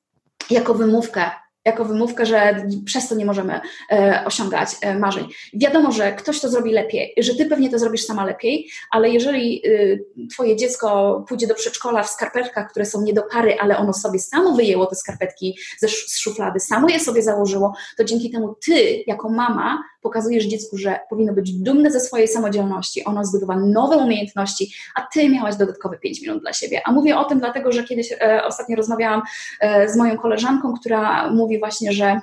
[0.50, 1.30] jako wymówkę
[1.64, 5.29] jako wymówkę, że przez to nie możemy e, osiągać e, marzeń.
[5.55, 9.66] Wiadomo, że ktoś to zrobi lepiej, że ty pewnie to zrobisz sama lepiej, ale jeżeli
[9.66, 13.92] y, twoje dziecko pójdzie do przedszkola w skarpetkach, które są nie do pary, ale ono
[13.92, 18.55] sobie samo wyjęło te skarpetki ze, z szuflady, samo je sobie założyło, to dzięki temu
[18.66, 23.96] ty, jako mama, pokazujesz dziecku, że powinno być dumne ze swojej samodzielności, ono zdobywa nowe
[23.96, 26.81] umiejętności, a ty miałaś dodatkowe 5 minut dla siebie.
[26.85, 29.22] A mówię o tym dlatego, że kiedyś e, ostatnio rozmawiałam
[29.61, 32.20] e, z moją koleżanką, która mówi właśnie, że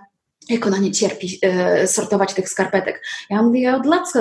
[0.49, 3.03] jak ona nie cierpi e, sortować tych skarpetek.
[3.29, 4.13] Ja mówię, ja od lat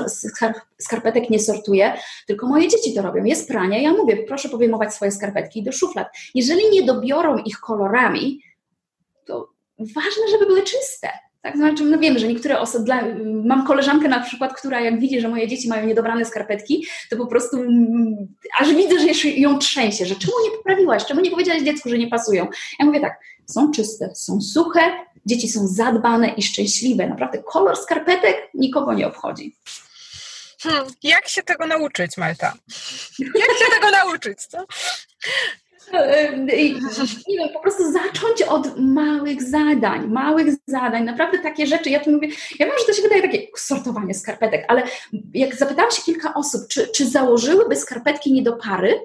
[0.78, 1.92] skarpetek nie sortuję,
[2.26, 3.24] tylko moje dzieci to robią.
[3.24, 6.08] Jest pranie, ja mówię, proszę powyjmować swoje skarpetki do szuflad.
[6.34, 8.40] Jeżeli nie dobiorą ich kolorami,
[9.24, 11.08] to ważne, żeby były czyste.
[11.42, 13.02] Tak, znaczy, no wiem, że niektóre osoby, dla,
[13.44, 17.26] mam koleżankę na przykład, która jak widzi, że moje dzieci mają niedobrane skarpetki, to po
[17.26, 18.28] prostu mm,
[18.60, 22.08] aż widzę, że ją trzęsie, że czemu nie poprawiłaś, czemu nie powiedziałaś dziecku, że nie
[22.08, 22.46] pasują.
[22.80, 24.80] Ja mówię tak, są czyste, są suche,
[25.26, 27.06] dzieci są zadbane i szczęśliwe.
[27.06, 29.56] Naprawdę kolor skarpetek nikogo nie obchodzi.
[30.62, 32.54] Hmm, jak się tego nauczyć, Malta?
[33.18, 34.58] Jak się tego nauczyć, co?
[37.28, 42.10] nie wiem, po prostu zacząć od małych zadań, małych zadań, naprawdę takie rzeczy, ja tu
[42.10, 44.82] mówię, ja wiem, że to się wydaje takie sortowanie skarpetek, ale
[45.34, 49.00] jak zapytałam się kilka osób, czy, czy założyłyby skarpetki nie do pary,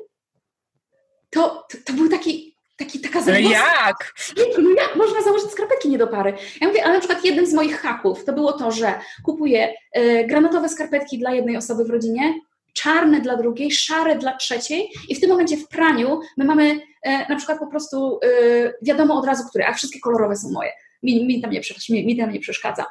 [1.29, 3.59] to, to, to był taki taki, taka zagwozdka.
[3.59, 4.13] jak?
[4.38, 6.33] No jak można założyć skarpetki nie do pary?
[6.62, 10.25] Ja mówię, ale na przykład jeden z moich haków to było to, że kupuję y,
[10.27, 12.33] granatowe skarpetki dla jednej osoby w rodzinie,
[12.73, 17.29] czarne dla drugiej, szare dla trzeciej i w tym momencie w praniu my mamy e,
[17.29, 20.71] na przykład po prostu e, wiadomo od razu, które, a wszystkie kolorowe są moje.
[21.03, 22.86] Mi, mi, tam, nie, mi, mi tam nie przeszkadza.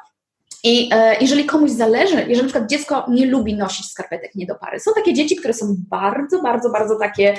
[0.63, 4.55] I e, jeżeli komuś zależy, jeżeli na przykład dziecko nie lubi nosić skarpetek nie do
[4.55, 7.33] pary, są takie dzieci, które są bardzo, bardzo, bardzo takie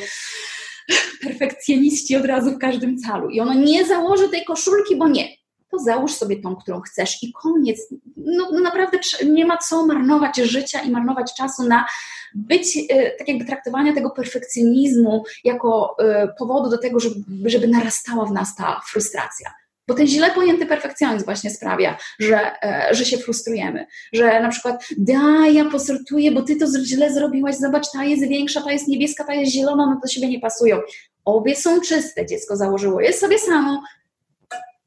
[1.23, 5.29] perfekcjoniści od razu w każdym calu i ono nie założy tej koszulki, bo nie
[5.75, 7.95] to załóż sobie tą, którą chcesz i koniec.
[8.17, 11.87] No, no naprawdę nie ma co marnować życia i marnować czasu na
[12.35, 18.27] być, e, tak jakby traktowania tego perfekcjonizmu jako e, powodu do tego, żeby, żeby narastała
[18.27, 19.55] w nas ta frustracja.
[19.89, 23.87] Bo ten źle pojęty perfekcjonizm właśnie sprawia, że, e, że się frustrujemy.
[24.13, 28.63] Że na przykład, da, ja posortuję, bo ty to źle zrobiłaś, zobacz, ta jest większa,
[28.63, 30.81] ta jest niebieska, ta jest zielona, no to siebie nie pasują.
[31.25, 33.83] Obie są czyste, dziecko założyło je sobie samo.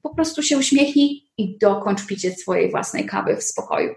[0.02, 3.96] Po prostu się uśmiechnij i dokończ picie swojej własnej kawy w spokoju.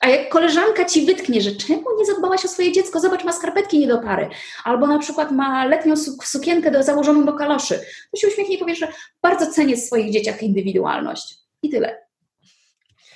[0.00, 3.78] A jak koleżanka ci wytknie, że czemu nie zadbałaś o swoje dziecko, zobacz, ma skarpetki
[3.78, 4.28] nie do pary,
[4.64, 8.74] albo na przykład ma letnią sukienkę do, założoną do kaloszy, to się uśmiechnie i powie,
[8.74, 11.34] że bardzo cenię w swoich dzieciach indywidualność.
[11.62, 12.06] I tyle.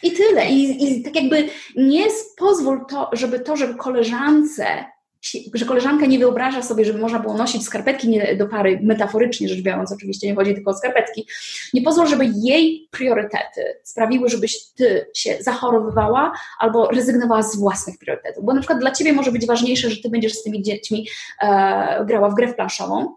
[0.03, 0.51] I tyle.
[0.51, 4.85] I, I tak jakby nie pozwól to, żeby to, żeby koleżance
[5.55, 9.63] że koleżanka nie wyobraża sobie, żeby można było nosić skarpetki nie do pary, metaforycznie rzecz
[9.63, 11.27] biorąc, oczywiście nie chodzi tylko o skarpetki.
[11.75, 18.45] Nie pozwól, żeby jej priorytety sprawiły, żebyś ty się zachorowywała albo rezygnowała z własnych priorytetów.
[18.45, 21.09] Bo na przykład dla ciebie może być ważniejsze, że ty będziesz z tymi dziećmi
[21.43, 23.15] e, grała w grę w planszową,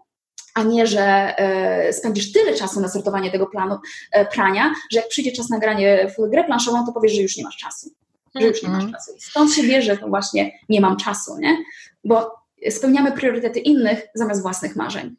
[0.54, 1.02] a nie, że
[1.38, 3.78] e, spędzisz tyle czasu na sortowanie tego planu
[4.12, 7.36] e, prania, że jak przyjdzie czas na granie w grę planszową, to powiesz, że już
[7.36, 7.90] nie masz czasu.
[8.34, 8.92] Że już nie masz mhm.
[8.92, 9.16] czasu.
[9.16, 11.56] I stąd się bierze to właśnie nie mam czasu, nie?
[12.04, 12.34] bo
[12.70, 15.16] spełniamy priorytety innych zamiast własnych marzeń.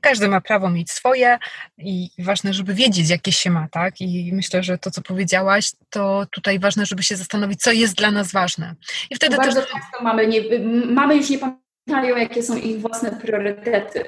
[0.00, 1.38] Każdy ma prawo mieć swoje
[1.78, 4.00] i ważne, żeby wiedzieć, jakie się ma, tak?
[4.00, 8.10] I myślę, że to, co powiedziałaś, to tutaj ważne, żeby się zastanowić, co jest dla
[8.10, 8.74] nas ważne.
[9.10, 9.70] I wtedy Bardzo też...
[9.70, 10.40] często mamy, nie,
[10.86, 11.38] mamy już nie
[11.86, 14.04] pamiętają, jakie są ich własne priorytety.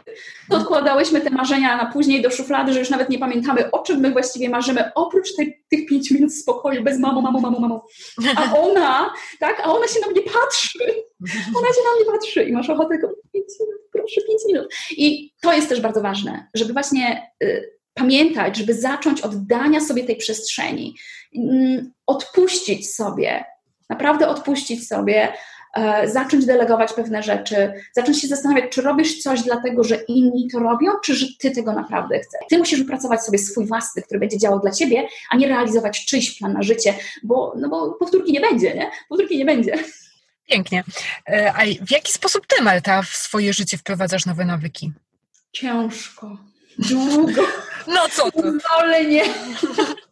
[0.50, 4.10] Odkładałyśmy te marzenia na później do szuflady, że już nawet nie pamiętamy, o czym my
[4.10, 7.86] właściwie marzymy, oprócz tej, tych pięciu minut spokoju, bez mamo, mamo, mamo, mamo.
[8.36, 10.78] A ona, tak, a ona się na mnie patrzy.
[11.58, 14.74] Ona się na mnie patrzy i masz ochotę go, pięć minut, proszę, pięć minut.
[14.90, 20.04] I to jest też bardzo ważne, żeby właśnie y, pamiętać, żeby zacząć od dania sobie
[20.04, 20.94] tej przestrzeni,
[21.36, 23.44] y, odpuścić sobie,
[23.88, 25.32] naprawdę odpuścić sobie,
[26.04, 30.90] zacząć delegować pewne rzeczy, zacząć się zastanawiać, czy robisz coś dlatego, że inni to robią,
[31.04, 32.40] czy że ty tego naprawdę chcesz.
[32.48, 36.38] Ty musisz wypracować sobie swój własny, który będzie działał dla ciebie, a nie realizować czyjś
[36.38, 38.90] plan na życie, bo, no bo powtórki nie będzie, nie?
[39.08, 39.74] Powtórki nie będzie.
[40.48, 40.84] Pięknie.
[41.28, 44.92] E, a w jaki sposób ty, Marta, w swoje życie wprowadzasz nowe nawyki?
[45.52, 46.36] Ciężko.
[46.78, 47.42] Długo.
[47.86, 48.42] No co to?
[49.08, 49.24] nie.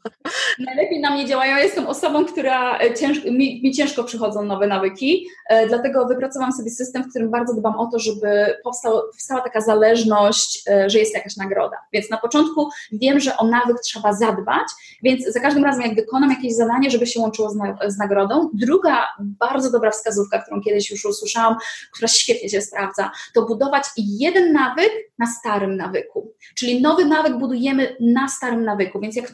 [0.67, 1.57] Najlepiej na mnie działają.
[1.57, 6.71] Jestem osobą, która e, cięż, mi, mi, ciężko przychodzą nowe nawyki, e, dlatego wypracowałam sobie
[6.71, 11.15] system, w którym bardzo dbam o to, żeby powstał, powstała taka zależność, e, że jest
[11.15, 11.77] jakaś nagroda.
[11.93, 14.67] Więc na początku wiem, że o nawyk trzeba zadbać,
[15.03, 18.51] więc za każdym razem, jak wykonam jakieś zadanie, żeby się łączyło z, na, z nagrodą.
[18.55, 21.57] Druga bardzo dobra wskazówka, którą kiedyś już usłyszałam,
[21.93, 26.33] która świetnie się sprawdza, to budować jeden nawyk na starym nawyku.
[26.55, 29.33] Czyli nowy nawyk budujemy na starym nawyku, więc jak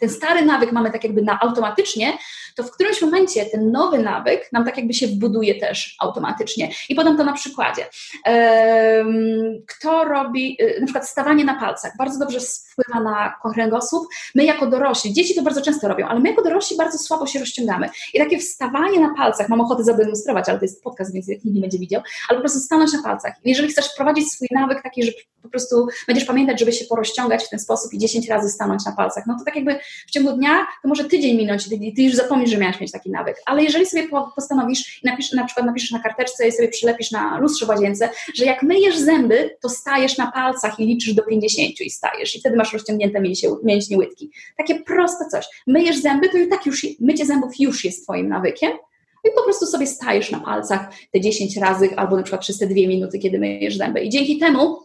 [0.00, 2.18] ten stary nawyk mamy tak jakby na automatycznie,
[2.58, 6.70] to w którymś momencie ten nowy nawyk nam tak jakby się wbuduje też automatycznie.
[6.88, 7.86] I podam to na przykładzie.
[9.66, 14.08] Kto robi, y, na przykład stawanie na palcach, bardzo dobrze wpływa na kręgosłup.
[14.34, 17.38] My jako dorośli, dzieci to bardzo często robią, ale my jako dorośli bardzo słabo się
[17.38, 17.88] rozciągamy.
[18.14, 21.60] I takie wstawanie na palcach, mam ochotę zademonstrować, ale to jest podcast, więc nikt nie
[21.60, 23.34] będzie widział, ale po prostu stanąć na palcach.
[23.44, 27.48] Jeżeli chcesz wprowadzić swój nawyk taki, że po prostu będziesz pamiętać, żeby się porozciągać w
[27.48, 30.66] ten sposób i 10 razy stanąć na palcach, no to tak jakby w ciągu dnia
[30.82, 33.36] to może tydzień minąć i ty już zapomnisz, że miałeś mieć taki nawyk.
[33.46, 37.38] Ale jeżeli sobie postanowisz i napisz, na przykład napiszesz na karteczce i sobie przylepisz na
[37.38, 41.80] lustrze w łazience, że jak myjesz zęby, to stajesz na palcach i liczysz do 50
[41.80, 44.30] i stajesz i wtedy masz rozciągnięte mięśnie, mięśnie łydki.
[44.56, 45.46] Takie proste coś.
[45.66, 48.72] Myjesz zęby, to i tak już, mycie zębów już jest twoim nawykiem,
[49.24, 52.66] i po prostu sobie stajesz na palcach te 10 razy, albo na przykład przez te
[52.66, 54.00] dwie minuty, kiedy myjesz zęby.
[54.00, 54.78] I dzięki temu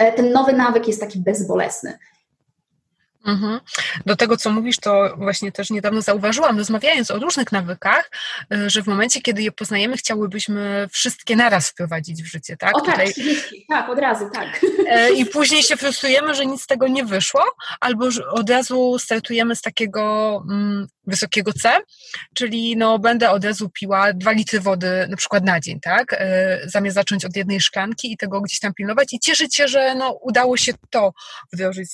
[0.00, 1.98] e, ten nowy nawyk jest taki bezbolesny.
[3.26, 3.60] Mhm.
[4.06, 8.10] Do tego, co mówisz, to właśnie też niedawno zauważyłam, rozmawiając o różnych nawykach,
[8.54, 12.76] y, że w momencie, kiedy je poznajemy, chciałybyśmy wszystkie naraz wprowadzić w życie, tak?
[12.76, 13.14] O tak, Tutaj...
[13.68, 14.60] tak, od razu, tak.
[14.86, 17.42] E, I później się frustrujemy, że nic z tego nie wyszło,
[17.80, 21.78] albo od razu startujemy z takiego mm, wysokiego C,
[22.34, 26.12] czyli no będę od razu piła dwa litry wody na przykład na dzień, tak?
[26.12, 29.94] E, zamiast zacząć od jednej szklanki i tego gdzieś tam pilnować i cieszyć się, że
[29.94, 31.12] no udało się to
[31.52, 31.90] wdrożyć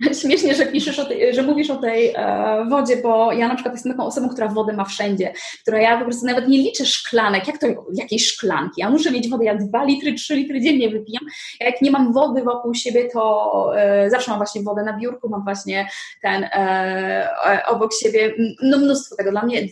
[0.20, 3.74] Śmiesznie, że piszesz o tej, że mówisz o tej e, wodzie, bo ja na przykład
[3.74, 5.32] jestem taką osobą, która wodę ma wszędzie,
[5.62, 8.80] która ja po prostu nawet nie liczę szklanek, jak to jakieś szklanki.
[8.80, 11.24] Ja muszę mieć wodę, ja dwa litry, trzy litry dziennie wypijam.
[11.60, 15.44] Jak nie mam wody wokół siebie, to e, zawsze mam właśnie wodę na biurku, mam
[15.44, 15.88] właśnie
[16.22, 16.48] ten e,
[17.46, 19.30] e obok siebie, no mnóstwo tego.
[19.30, 19.68] Dla mnie,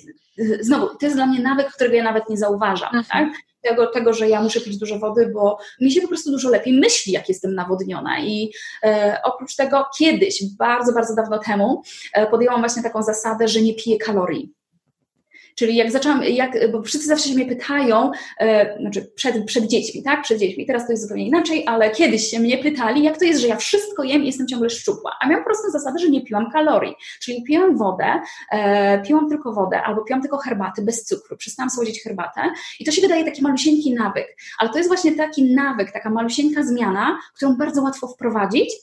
[0.61, 3.31] znowu, to jest dla mnie nawyk, którego ja nawet nie zauważam, mhm.
[3.31, 3.54] tak?
[3.65, 6.81] Tego, tego, że ja muszę pić dużo wody, bo mi się po prostu dużo lepiej
[6.81, 8.21] myśli, jak jestem nawodniona.
[8.21, 13.63] I e, oprócz tego kiedyś, bardzo, bardzo dawno temu, e, podjęłam właśnie taką zasadę, że
[13.63, 14.64] nie piję kalorii.
[15.55, 20.03] Czyli jak zaczęłam, jak, bo wszyscy zawsze się mnie pytają, e, znaczy przed, przed dziećmi,
[20.03, 20.23] tak?
[20.23, 20.67] Przed dziećmi.
[20.67, 23.57] Teraz to jest zupełnie inaczej, ale kiedyś się mnie pytali, jak to jest, że ja
[23.57, 25.17] wszystko jem i jestem ciągle szczupła.
[25.21, 26.95] A miałam prostą zasadę, że nie piłam kalorii.
[27.21, 28.07] Czyli piłam wodę,
[28.53, 31.37] e, piłam tylko wodę albo piłam tylko herbaty bez cukru.
[31.37, 32.41] Przestałam słodzić herbatę
[32.81, 34.37] i to się wydaje taki malusieńki nawyk.
[34.59, 38.75] Ale to jest właśnie taki nawyk, taka malusieńka zmiana, którą bardzo łatwo wprowadzić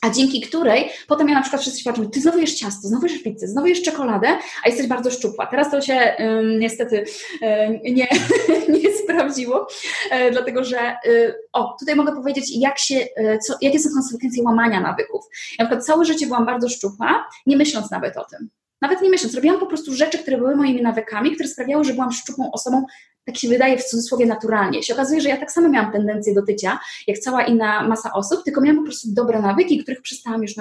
[0.00, 3.22] a dzięki której potem ja na przykład wszyscy patrzą, ty znowu jesz ciasto, znowu jesz
[3.22, 4.28] pizzę, znowu jesz czekoladę,
[4.64, 5.46] a jesteś bardzo szczupła.
[5.46, 7.04] Teraz to się um, niestety
[7.42, 8.08] um, nie,
[8.82, 9.68] nie sprawdziło,
[10.10, 14.42] e, dlatego że y, o, tutaj mogę powiedzieć, jak się, e, co, jakie są konsekwencje
[14.42, 15.24] łamania nawyków.
[15.58, 18.50] Ja na przykład całe życie byłam bardzo szczupła, nie myśląc nawet o tym.
[18.80, 22.12] Nawet nie myśląc, robiłam po prostu rzeczy, które były moimi nawykami, które sprawiały, że byłam
[22.12, 22.86] szczupłą osobą
[23.28, 24.82] tak się wydaje w cudzysłowie naturalnie.
[24.82, 28.44] Się okazuje, że ja tak samo miałam tendencję do tycia, jak cała inna masa osób,
[28.44, 30.54] tylko miałam po prostu dobre nawyki, których przestałam już,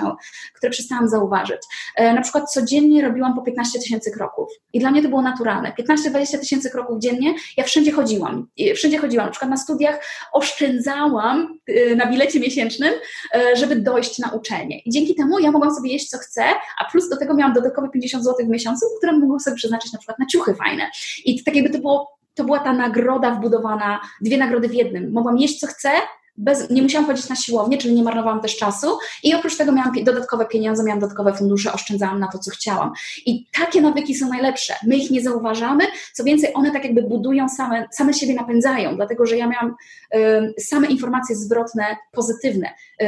[0.53, 1.61] które przestałam zauważyć.
[1.95, 5.73] E, na przykład codziennie robiłam po 15 tysięcy kroków i dla mnie to było naturalne.
[5.79, 8.47] 15-20 tysięcy kroków dziennie, ja wszędzie chodziłam.
[8.75, 12.93] Wszędzie chodziłam, na przykład na studiach oszczędzałam e, na bilecie miesięcznym,
[13.33, 14.79] e, żeby dojść na uczelnię.
[14.79, 16.43] I dzięki temu ja mogłam sobie jeść co chcę,
[16.79, 19.99] a plus do tego miałam dodatkowe 50 zł w miesiącu, które mogłam sobie przeznaczyć na
[19.99, 20.89] przykład na ciuchy fajne.
[21.25, 25.11] I tak jakby to było to była ta nagroda wbudowana, dwie nagrody w jednym.
[25.11, 25.91] Mogłam jeść co chcę,
[26.37, 28.87] bez, nie musiałam chodzić na siłownię, czyli nie marnowałam też czasu
[29.23, 32.91] i oprócz tego miałam dodatkowe pieniądze, miałam dodatkowe fundusze, oszczędzałam na to, co chciałam.
[33.25, 34.73] I takie nawyki są najlepsze.
[34.87, 39.25] My ich nie zauważamy, co więcej, one tak jakby budują same, same siebie napędzają, dlatego
[39.25, 39.75] że ja miałam
[40.15, 42.69] y, same informacje zwrotne, pozytywne.
[43.01, 43.05] Y,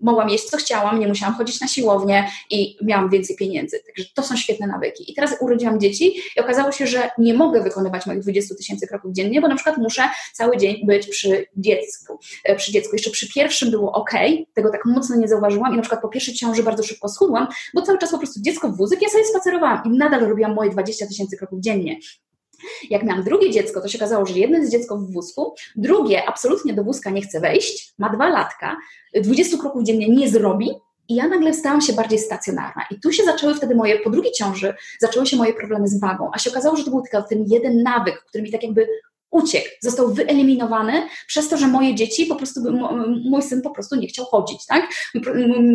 [0.00, 3.80] mogłam jeść, co chciałam, nie musiałam chodzić na siłownię i miałam więcej pieniędzy.
[3.86, 5.12] Także to są świetne nawyki.
[5.12, 9.12] I teraz urodziłam dzieci i okazało się, że nie mogę wykonywać moich 20 tysięcy kroków
[9.12, 10.02] dziennie, bo na przykład muszę
[10.32, 12.18] cały dzień być przy dziecku
[12.56, 12.90] przy dziecku.
[12.92, 14.10] Jeszcze przy pierwszym było ok,
[14.54, 17.82] tego tak mocno nie zauważyłam i na przykład po pierwszej ciąży bardzo szybko schudłam, bo
[17.82, 21.06] cały czas po prostu dziecko w wózek, ja sobie spacerowałam i nadal robiłam moje 20
[21.06, 21.98] tysięcy kroków dziennie.
[22.90, 26.74] Jak miałam drugie dziecko, to się okazało, że jedno jest dziecko w wózku, drugie absolutnie
[26.74, 28.76] do wózka nie chce wejść, ma dwa latka,
[29.14, 30.70] 20 kroków dziennie nie zrobi,
[31.08, 32.82] i ja nagle stałam się bardziej stacjonarna.
[32.90, 36.30] I tu się zaczęły wtedy moje, po drugiej ciąży, zaczęły się moje problemy z wagą.
[36.32, 38.88] A się okazało, że to był tylko ten jeden nawyk, który mi tak jakby
[39.36, 42.60] uciekł, został wyeliminowany przez to, że moje dzieci, po prostu,
[43.24, 44.90] mój syn po prostu nie chciał chodzić, tak?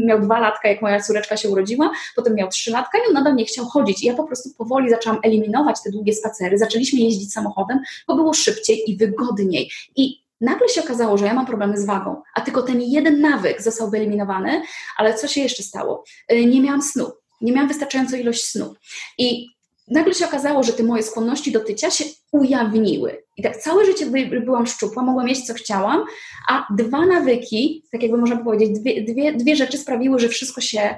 [0.05, 3.35] Miał dwa latka, jak moja córeczka się urodziła, potem miał trzy latka i on nadal
[3.35, 4.03] nie chciał chodzić.
[4.03, 8.33] I ja po prostu powoli zaczęłam eliminować te długie spacery, zaczęliśmy jeździć samochodem, bo było
[8.33, 9.71] szybciej i wygodniej.
[9.95, 13.61] I nagle się okazało, że ja mam problemy z wagą, a tylko ten jeden nawyk
[13.61, 14.61] został wyeliminowany,
[14.97, 16.03] ale co się jeszcze stało?
[16.31, 17.11] Y, nie miałam snu.
[17.41, 18.73] Nie miałam wystarczającą ilość snu.
[19.17, 19.47] I
[19.91, 23.23] nagle się okazało, że te moje skłonności do tycia się ujawniły.
[23.37, 24.05] I tak całe życie
[24.45, 26.05] byłam szczupła, mogłam jeść co chciałam,
[26.49, 30.95] a dwa nawyki, tak jakby można powiedzieć, dwie, dwie, dwie rzeczy sprawiły, że wszystko się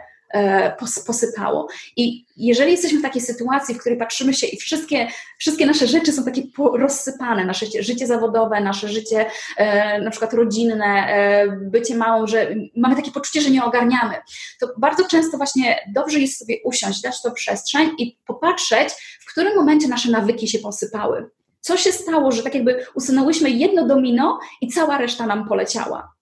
[1.06, 1.68] posypało.
[1.98, 5.08] I jeżeli jesteśmy w takiej sytuacji, w której patrzymy się i wszystkie,
[5.40, 6.42] wszystkie nasze rzeczy są takie
[6.74, 9.26] rozsypane, nasze życie zawodowe, nasze życie
[9.58, 14.14] e, na przykład rodzinne, e, bycie małą, że mamy takie poczucie, że nie ogarniamy,
[14.60, 18.90] to bardzo często właśnie dobrze jest sobie usiąść, dać to przestrzeń i popatrzeć,
[19.22, 21.30] w którym momencie nasze nawyki się posypały.
[21.62, 26.14] Co się stało, że tak jakby usunęłyśmy jedno domino i cała reszta nam poleciała.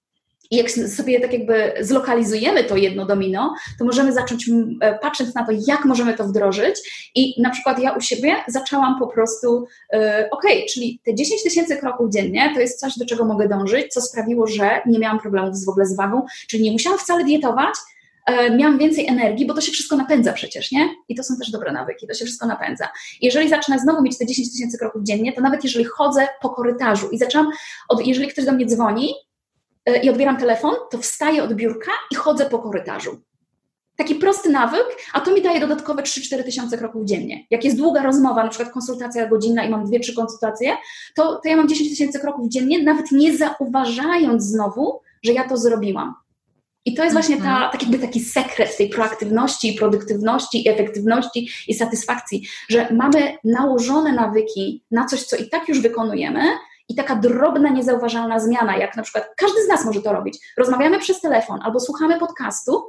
[0.51, 4.49] I jak sobie tak jakby zlokalizujemy to jedno domino, to możemy zacząć
[4.81, 6.75] e, patrzeć na to, jak możemy to wdrożyć.
[7.15, 11.77] I na przykład ja u siebie zaczęłam po prostu, e, ok, czyli te 10 tysięcy
[11.77, 15.55] kroków dziennie to jest coś, do czego mogę dążyć, co sprawiło, że nie miałam problemów
[15.55, 17.75] z w ogóle z wagą, czyli nie musiałam wcale dietować,
[18.25, 20.89] e, miałam więcej energii, bo to się wszystko napędza przecież, nie?
[21.09, 22.87] I to są też dobre nawyki, to się wszystko napędza.
[23.21, 27.09] Jeżeli zacznę znowu mieć te 10 tysięcy kroków dziennie, to nawet jeżeli chodzę po korytarzu
[27.09, 27.51] i zaczęłam,
[27.89, 29.13] od, jeżeli ktoś do mnie dzwoni,
[30.03, 33.21] i odbieram telefon, to wstaję od biurka i chodzę po korytarzu.
[33.95, 37.45] Taki prosty nawyk, a to mi daje dodatkowe 3-4 tysiące kroków dziennie.
[37.49, 40.77] Jak jest długa rozmowa, na przykład konsultacja godzinna i mam dwie, trzy konsultacje,
[41.15, 45.57] to, to ja mam 10 tysięcy kroków dziennie, nawet nie zauważając znowu, że ja to
[45.57, 46.13] zrobiłam.
[46.85, 47.71] I to jest właśnie ta, mhm.
[47.71, 55.05] tak jakby taki sekret tej proaktywności, produktywności, efektywności i satysfakcji, że mamy nałożone nawyki na
[55.05, 56.41] coś, co i tak już wykonujemy,
[56.91, 60.53] i taka drobna, niezauważalna zmiana, jak na przykład każdy z nas może to robić.
[60.57, 62.83] Rozmawiamy przez telefon albo słuchamy podcastu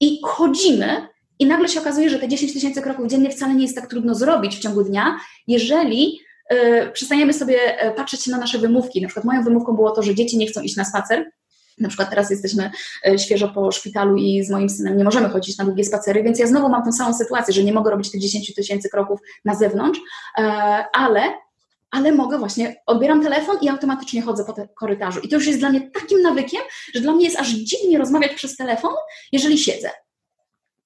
[0.00, 3.76] i chodzimy, i nagle się okazuje, że te 10 tysięcy kroków dziennie wcale nie jest
[3.76, 5.16] tak trudno zrobić w ciągu dnia,
[5.46, 6.20] jeżeli
[6.92, 9.02] przestaniemy sobie e, patrzeć na nasze wymówki.
[9.02, 11.30] Na przykład moją wymówką było to, że dzieci nie chcą iść na spacer,
[11.78, 12.70] na przykład teraz jesteśmy
[13.06, 16.38] e, świeżo po szpitalu i z moim synem nie możemy chodzić na długie spacery, więc
[16.38, 19.54] ja znowu mam tą samą sytuację, że nie mogę robić tych 10 tysięcy kroków na
[19.54, 20.00] zewnątrz,
[20.92, 21.22] ale
[21.90, 25.20] ale mogę właśnie, odbieram telefon i automatycznie chodzę po korytarzu.
[25.20, 26.60] I to już jest dla mnie takim nawykiem,
[26.94, 28.94] że dla mnie jest aż dziwnie rozmawiać przez telefon,
[29.32, 29.90] jeżeli siedzę.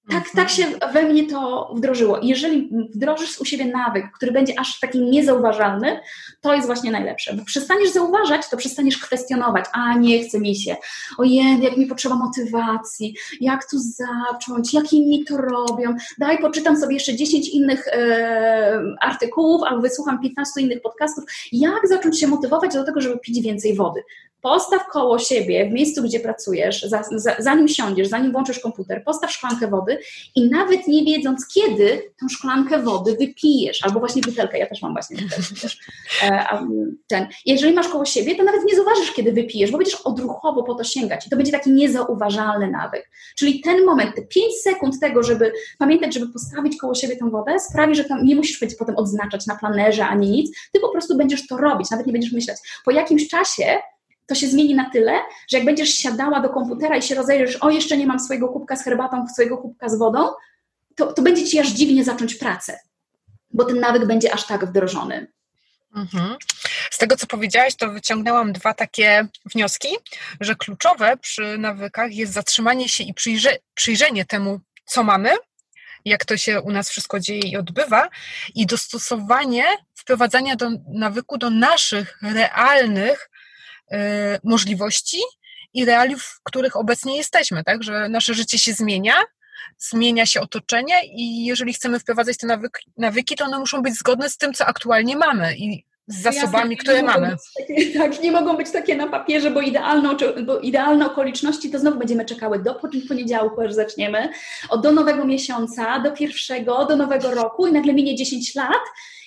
[0.09, 2.19] Tak, tak się we mnie to wdrożyło.
[2.23, 6.01] Jeżeli wdrożysz u siebie nawyk, który będzie aż taki niezauważalny,
[6.41, 7.35] to jest właśnie najlepsze.
[7.35, 9.65] Bo przestaniesz zauważać, to przestaniesz kwestionować.
[9.73, 10.77] A nie chce mi się.
[11.19, 15.97] Ojej, jak mi potrzeba motywacji, jak tu zacząć, jak inni to robią.
[16.19, 21.25] Daj, poczytam sobie jeszcze 10 innych e, artykułów albo wysłucham 15 innych podcastów.
[21.53, 24.03] Jak zacząć się motywować do tego, żeby pić więcej wody?
[24.45, 29.33] Postaw koło siebie, w miejscu, gdzie pracujesz, za, za, zanim siądziesz, zanim włączysz komputer, postaw
[29.33, 29.94] szklankę wody
[30.35, 34.93] i nawet nie wiedząc, kiedy tą szklankę wody wypijesz, albo właśnie butelkę, ja też mam
[34.93, 35.45] właśnie butelkę.
[36.23, 36.67] E,
[37.07, 37.27] ten.
[37.47, 40.85] Jeżeli masz koło siebie, to nawet nie zauważysz, kiedy wypijesz, bo będziesz odruchowo po to
[40.85, 43.11] sięgać i to będzie taki niezauważalny nawyk.
[43.37, 47.61] Czyli ten moment, te 5 sekund tego, żeby pamiętać, żeby postawić koło siebie tą wodę,
[47.61, 51.17] sprawi, że tam nie musisz być potem odznaczać na planerze ani nic, ty po prostu
[51.17, 52.59] będziesz to robić, nawet nie będziesz myśleć.
[52.85, 53.79] Po jakimś czasie
[54.27, 55.13] to się zmieni na tyle,
[55.49, 58.77] że jak będziesz siadała do komputera i się rozejrzysz, o jeszcze nie mam swojego kubka
[58.77, 60.29] z herbatą, swojego kubka z wodą,
[60.95, 62.79] to, to będzie ci aż dziwnie zacząć pracę,
[63.51, 65.27] bo ten nawyk będzie aż tak wdrożony.
[65.97, 66.37] Mhm.
[66.91, 69.89] Z tego, co powiedziałaś, to wyciągnęłam dwa takie wnioski,
[70.41, 75.31] że kluczowe przy nawykach jest zatrzymanie się i przyjrze, przyjrzenie temu, co mamy,
[76.05, 78.09] jak to się u nas wszystko dzieje i odbywa,
[78.55, 79.65] i dostosowanie
[79.95, 83.31] wprowadzania do nawyku do naszych realnych
[84.45, 85.19] możliwości
[85.75, 87.83] i realiów, w których obecnie jesteśmy, tak?
[87.83, 89.15] Że nasze życie się zmienia,
[89.79, 94.31] zmienia się otoczenie i jeżeli chcemy wprowadzać te nawyki, nawyki to one muszą być zgodne
[94.31, 97.37] z tym, co aktualnie mamy i z zasobami, Jasne, które mamy.
[97.59, 100.17] Takie, tak, nie mogą być takie na papierze, bo idealne,
[100.47, 104.29] bo idealne okoliczności to znowu będziemy czekały do poniedziałku, aż zaczniemy,
[104.69, 108.83] od do nowego miesiąca, do pierwszego, do nowego roku i nagle minie 10 lat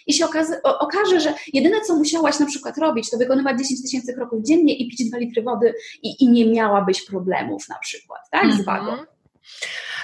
[0.08, 4.14] i się okaże, okaże, że jedyne, co musiałaś na przykład robić, to wykonywać 10 tysięcy
[4.14, 8.53] kroków dziennie i pić 2 litry wody i, i nie miałabyś problemów na przykład, tak,
[8.53, 8.66] z mhm.
[8.66, 9.03] wagą.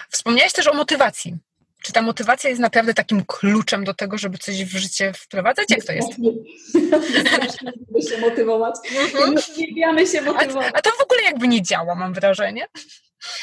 [0.10, 1.36] Wspomniałaś też o motywacji.
[1.84, 5.66] Czy ta motywacja jest naprawdę takim kluczem do tego, żeby coś w życie wprowadzać?
[5.70, 6.10] Jak to jest?
[7.62, 8.76] Lubimy się motywować.
[9.01, 9.36] Mhm.
[9.54, 10.72] Uwielbiamy się motywować.
[10.74, 12.68] A, a to w ogóle jakby nie działa, mam wrażenie.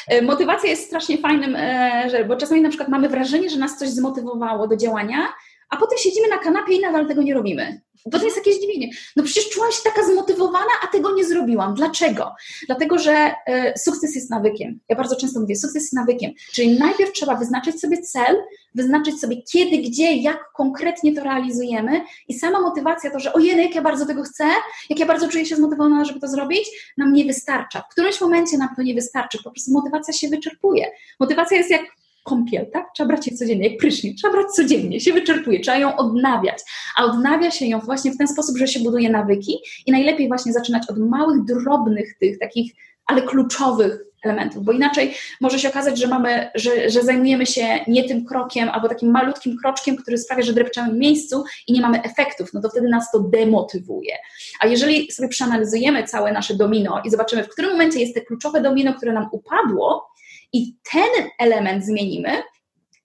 [0.09, 3.89] E, motywacja jest strasznie fajnym, e, bo czasami na przykład mamy wrażenie, że nas coś
[3.89, 5.33] zmotywowało do działania,
[5.71, 7.81] a potem siedzimy na kanapie i nadal tego nie robimy.
[8.05, 8.91] Potem jest jakieś zdziwienie.
[9.17, 11.75] No przecież czułam się taka zmotywowana, a tego nie zrobiłam.
[11.75, 12.35] Dlaczego?
[12.67, 14.81] Dlatego, że y, sukces jest nawykiem.
[14.89, 16.33] Ja bardzo często mówię, sukces jest nawykiem.
[16.53, 18.37] Czyli najpierw trzeba wyznaczyć sobie cel,
[18.75, 23.75] wyznaczyć sobie kiedy, gdzie, jak konkretnie to realizujemy i sama motywacja, to, że ojej, jak
[23.75, 24.45] ja bardzo tego chcę,
[24.91, 27.81] jak ja bardzo czuję się zmotywowana, żeby to zrobić, nam nie wystarcza.
[27.81, 29.39] W którymś momencie nam to nie wystarczy.
[29.45, 30.87] Po prostu motywacja się wyczerpuje.
[31.21, 31.83] Motywacja jest jak
[32.25, 32.87] kąpiel, tak?
[32.95, 36.59] Trzeba brać je codziennie, jak prysznic, trzeba brać codziennie, się wyczerpuje, trzeba ją odnawiać,
[36.97, 40.53] a odnawia się ją właśnie w ten sposób, że się buduje nawyki i najlepiej właśnie
[40.53, 42.73] zaczynać od małych, drobnych tych takich,
[43.07, 48.09] ale kluczowych elementów, bo inaczej może się okazać, że mamy, że, że zajmujemy się nie
[48.09, 52.03] tym krokiem albo takim malutkim kroczkiem, który sprawia, że drepczemy w miejscu i nie mamy
[52.03, 54.15] efektów, no to wtedy nas to demotywuje.
[54.61, 58.61] A jeżeli sobie przeanalizujemy całe nasze domino i zobaczymy, w którym momencie jest te kluczowe
[58.61, 60.10] domino, które nam upadło,
[60.53, 62.43] i ten element zmienimy,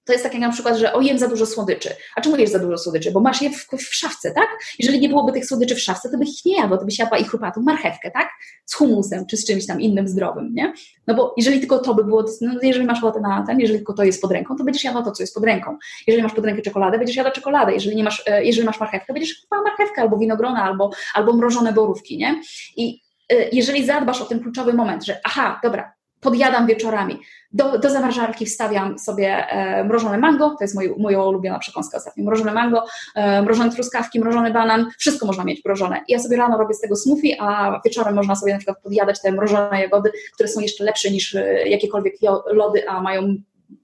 [0.05, 1.89] to jest tak jak na przykład, że o jem za dużo słodyczy.
[2.15, 3.11] A czemu jesz za dużo słodyczy?
[3.11, 4.47] Bo masz je w, w, szafce, tak?
[4.79, 7.17] Jeżeli nie byłoby tych słodyczy w szafce, to byś ich nie jadła, to byś jadła
[7.17, 8.29] ich chrupatą marchewkę, tak?
[8.65, 10.73] Z humusem, czy z czymś tam innym zdrowym, nie?
[11.07, 13.93] No bo jeżeli tylko to by było, no jeżeli masz ochotę na ten, jeżeli tylko
[13.93, 15.77] to jest pod ręką, to będziesz jadła to, co jest pod ręką.
[16.07, 17.73] Jeżeli masz pod rękę czekoladę, będziesz jadła czekoladę.
[17.73, 21.73] Jeżeli, nie masz, e, jeżeli masz marchewkę, będziesz jadła marchewkę albo winogrona, albo, albo mrożone
[21.73, 22.41] borówki, nie?
[22.77, 25.94] I e, jeżeli zadbasz o ten kluczowy moment, że aha, dobra,
[26.25, 27.19] podjadam wieczorami.
[27.51, 32.23] Do, do zamrażarki wstawiam sobie e, mrożone mango, to jest moj, moja ulubiona przekąska ostatnio,
[32.23, 32.83] mrożone mango,
[33.15, 36.01] e, mrożone truskawki, mrożony banan, wszystko można mieć mrożone.
[36.07, 39.31] Ja sobie rano robię z tego smoothie, a wieczorem można sobie na przykład podjadać te
[39.31, 42.15] mrożone jagody, które są jeszcze lepsze niż e, jakiekolwiek
[42.51, 43.35] lody, a mają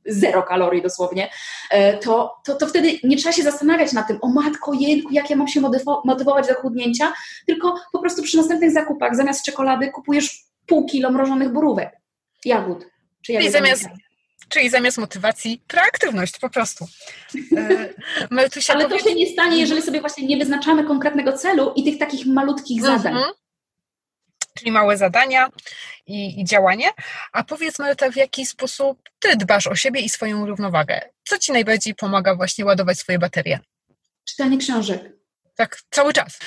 [0.05, 1.29] zero kalorii dosłownie,
[1.71, 5.29] e, to, to, to wtedy nie trzeba się zastanawiać nad tym, o matko, jęku, jak
[5.29, 5.61] ja mam się
[6.05, 7.13] motywować do chudnięcia,
[7.47, 12.00] tylko po prostu przy następnych zakupach zamiast czekolady kupujesz pół kilo mrożonych borówek
[12.45, 12.85] jagód.
[13.21, 13.85] Czy czyli, zamiast,
[14.49, 16.87] czyli zamiast motywacji proaktywność po prostu.
[17.57, 17.93] E,
[18.69, 22.25] Ale to się nie stanie, jeżeli sobie właśnie nie wyznaczamy konkretnego celu i tych takich
[22.25, 23.13] malutkich zadań.
[23.13, 23.33] Mhm.
[24.57, 25.49] Czyli małe zadania
[26.07, 26.89] i, i działanie.
[27.33, 31.01] A powiedz Marta, w jaki sposób ty dbasz o siebie i swoją równowagę?
[31.23, 33.59] Co ci najbardziej pomaga właśnie ładować swoje baterie?
[34.25, 35.20] Czytanie książek.
[35.55, 36.39] Tak, cały czas.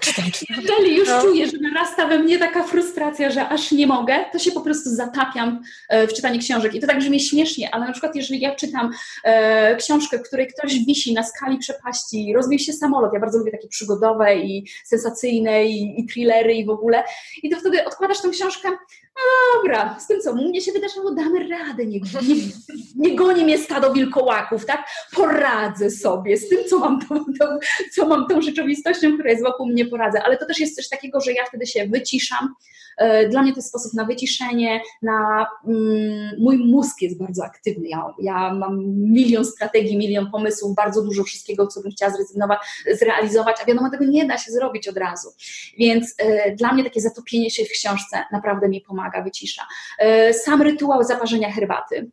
[0.00, 0.56] czytam, czytam.
[0.62, 1.20] Jeżeli już no.
[1.20, 4.90] czuję, że narasta we mnie taka frustracja, że aż nie mogę, to się po prostu
[4.90, 6.74] zatapiam e, w czytanie książek.
[6.74, 8.90] I to tak brzmi śmiesznie, ale na przykład jeżeli ja czytam
[9.24, 13.52] e, książkę, w której ktoś wisi na skali przepaści, rozbił się samolot, ja bardzo lubię
[13.52, 17.04] takie przygodowe i sensacyjne i, i thrillery i w ogóle,
[17.42, 18.68] i to wtedy odkładasz tę książkę,
[19.54, 22.36] dobra, z tym co, mnie się wydarzyło, damy radę, nie, nie,
[22.96, 24.88] nie goni mnie stado wilkołaków, tak?
[25.14, 27.46] Poradzę sobie z tym, co mam, tą, tą,
[27.92, 30.22] co mam tą rzeczywistością, która jest wokół mnie, poradzę.
[30.22, 32.54] Ale to też jest coś takiego, że ja wtedy się wyciszam.
[32.96, 37.88] E, dla mnie to jest sposób na wyciszenie, na mm, mój mózg jest bardzo aktywny.
[37.88, 42.58] Ja, ja mam milion strategii, milion pomysłów, bardzo dużo wszystkiego, co bym chciała zrezygnować,
[42.92, 45.28] zrealizować, a wiadomo, tego nie da się zrobić od razu.
[45.78, 49.62] Więc y, dla mnie takie zatopienie się w książce naprawdę mi pomaga, wycisza.
[50.02, 52.10] Y, sam rytuał zaparzenia herbaty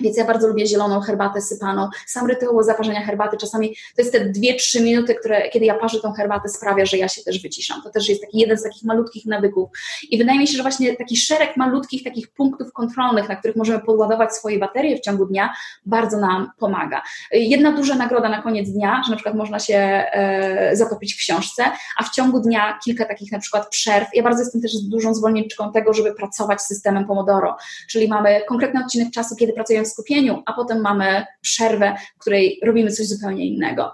[0.00, 1.88] więc ja bardzo lubię zieloną herbatę sypaną.
[2.06, 6.12] Sam rytuał zaparzenia herbaty, czasami to jest te 2-3 minuty, które, kiedy ja parzę tą
[6.12, 7.82] herbatę, sprawia, że ja się też wyciszam.
[7.82, 9.70] To też jest taki jeden z takich malutkich nawyków.
[10.10, 13.80] I wydaje mi się, że właśnie taki szereg malutkich takich punktów kontrolnych, na których możemy
[13.80, 15.54] podładować swoje baterie w ciągu dnia,
[15.86, 17.02] bardzo nam pomaga.
[17.32, 21.64] Jedna duża nagroda na koniec dnia, że na przykład można się e, zatopić w książce,
[21.96, 24.08] a w ciągu dnia kilka takich na przykład przerw.
[24.14, 27.56] Ja bardzo jestem też dużą zwolenniczką tego, żeby pracować systemem Pomodoro,
[27.88, 32.92] czyli mamy konkretny odcinek czasu, kiedy pracujemy skupieniu, a potem mamy przerwę, w której robimy
[32.92, 33.92] coś zupełnie innego.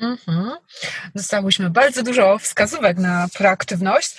[0.00, 0.50] Mhm.
[1.14, 4.18] Dostałyśmy bardzo dużo wskazówek na proaktywność.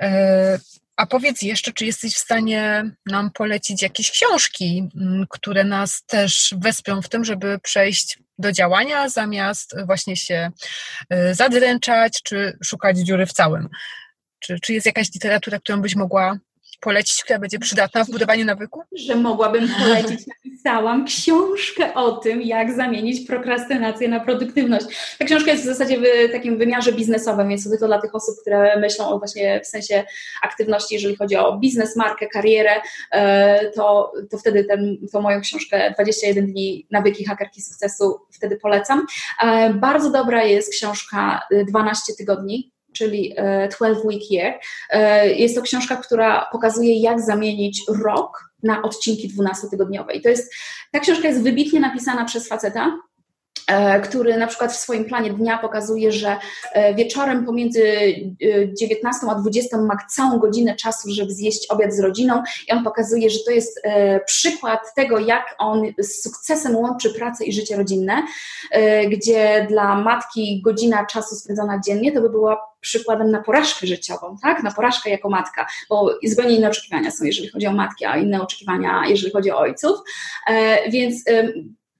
[0.00, 0.58] E,
[0.96, 4.88] a powiedz jeszcze, czy jesteś w stanie nam polecić jakieś książki,
[5.30, 10.50] które nas też wesprą w tym, żeby przejść do działania, zamiast właśnie się
[11.10, 13.68] e, zadręczać, czy szukać dziury w całym?
[14.38, 16.38] Czy, czy jest jakaś literatura, którą byś mogła
[16.80, 18.82] polecić, która będzie przydatna w budowaniu nawyku?
[18.92, 20.26] Że mogłabym polecić.
[20.44, 24.86] Napisałam książkę o tym, jak zamienić prokrastynację na produktywność.
[25.18, 25.98] Ta książka jest w zasadzie
[26.28, 30.04] w takim wymiarze biznesowym, więc tylko dla tych osób, które myślą o właśnie w sensie
[30.42, 35.94] aktywności, jeżeli chodzi o biznes, markę, karierę, e, to, to wtedy ten, tą moją książkę
[35.94, 39.06] 21 dni nawyki hakerki sukcesu wtedy polecam.
[39.42, 43.34] E, bardzo dobra jest książka 12 tygodni czyli
[43.76, 44.54] 12 e, Week Year.
[44.90, 50.14] E, jest to książka, która pokazuje, jak zamienić rok na odcinki 12-tygodniowe.
[50.14, 50.54] I to jest,
[50.92, 52.98] ta książka jest wybitnie napisana przez faceta,
[54.04, 56.36] który na przykład w swoim planie dnia pokazuje, że
[56.72, 57.82] e, wieczorem pomiędzy
[58.80, 62.84] 19 e, a 20 ma całą godzinę czasu, żeby zjeść obiad z rodziną i on
[62.84, 63.82] pokazuje, że to jest
[64.26, 68.22] przykład tego, jak on z sukcesem łączy pracę i życie rodzinne,
[69.10, 74.62] gdzie dla matki godzina czasu spędzona dziennie to by była przykładem na porażkę życiową, tak?
[74.62, 78.42] Na porażkę jako matka, bo zupełnie inne oczekiwania są, jeżeli chodzi o matki, a inne
[78.42, 79.98] oczekiwania, jeżeli chodzi o ojców.
[80.90, 81.24] Więc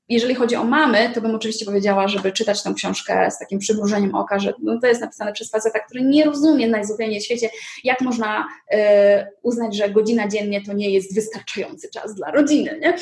[0.09, 4.15] jeżeli chodzi o mamy, to bym oczywiście powiedziała, żeby czytać tę książkę z takim przymrużeniem
[4.15, 7.51] oka, że no to jest napisane przez faceta, który nie rozumie najzupełniej w świecie,
[7.85, 12.81] jak można e, uznać, że godzina dziennie to nie jest wystarczający czas dla rodziny.
[12.81, 12.95] Nie?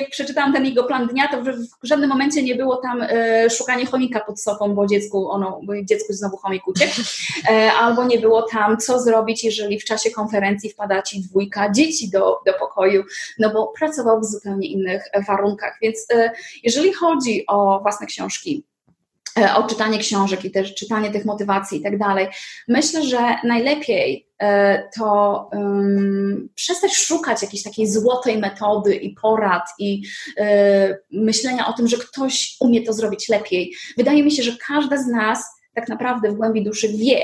[0.00, 1.48] jak przeczytałam ten jego plan dnia, to w,
[1.82, 6.12] żadnym momencie nie było tam e, szukanie chomika pod sofą, bo dziecku, ono, bo dziecku
[6.12, 6.92] znowu chomik uciekł,
[7.50, 12.10] e, albo nie było tam, co zrobić, jeżeli w czasie konferencji wpada ci dwójka dzieci
[12.10, 13.04] do, do pokoju,
[13.38, 15.78] no bo pracował w zupełnie innych warunkach.
[15.82, 16.30] Więc e,
[16.62, 18.64] jeżeli chodzi o własne książki,
[19.38, 22.26] e, o czytanie książek i też czytanie tych motywacji i tak dalej.
[22.68, 30.02] Myślę, że najlepiej e, to um, przestać szukać jakiejś takiej złotej metody i porad i
[31.12, 33.74] myślenia o tym, że ktoś umie to zrobić lepiej.
[33.96, 35.44] Wydaje mi się, że każda z nas
[35.74, 37.20] tak naprawdę w głębi duszy wie,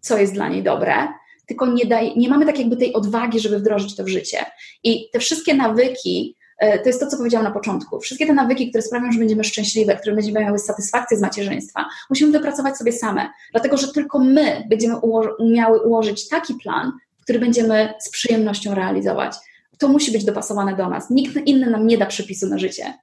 [0.00, 1.08] co jest dla niej dobre,
[1.48, 4.44] tylko nie, daj, nie mamy tak jakby tej odwagi, żeby wdrożyć to w życie.
[4.84, 8.00] I te wszystkie nawyki, to jest to, co powiedziałam na początku.
[8.00, 12.32] Wszystkie te nawyki, które sprawią, że będziemy szczęśliwe, które będziemy miały satysfakcję z macierzyństwa, musimy
[12.32, 14.94] wypracować sobie same, dlatego że tylko my będziemy
[15.38, 16.92] umiały ułożyć taki plan,
[17.22, 19.36] który będziemy z przyjemnością realizować.
[19.78, 21.10] To musi być dopasowane do nas.
[21.10, 22.94] Nikt inny nam nie da przepisu na życie.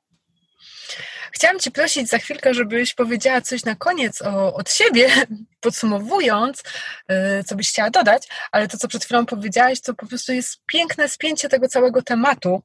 [1.35, 5.09] Chciałam Cię prosić za chwilkę, żebyś powiedziała coś na koniec o, od siebie,
[5.65, 6.63] podsumowując,
[7.11, 10.57] y, co byś chciała dodać, ale to, co przed chwilą powiedziałaś, to po prostu jest
[10.65, 12.61] piękne spięcie tego całego tematu.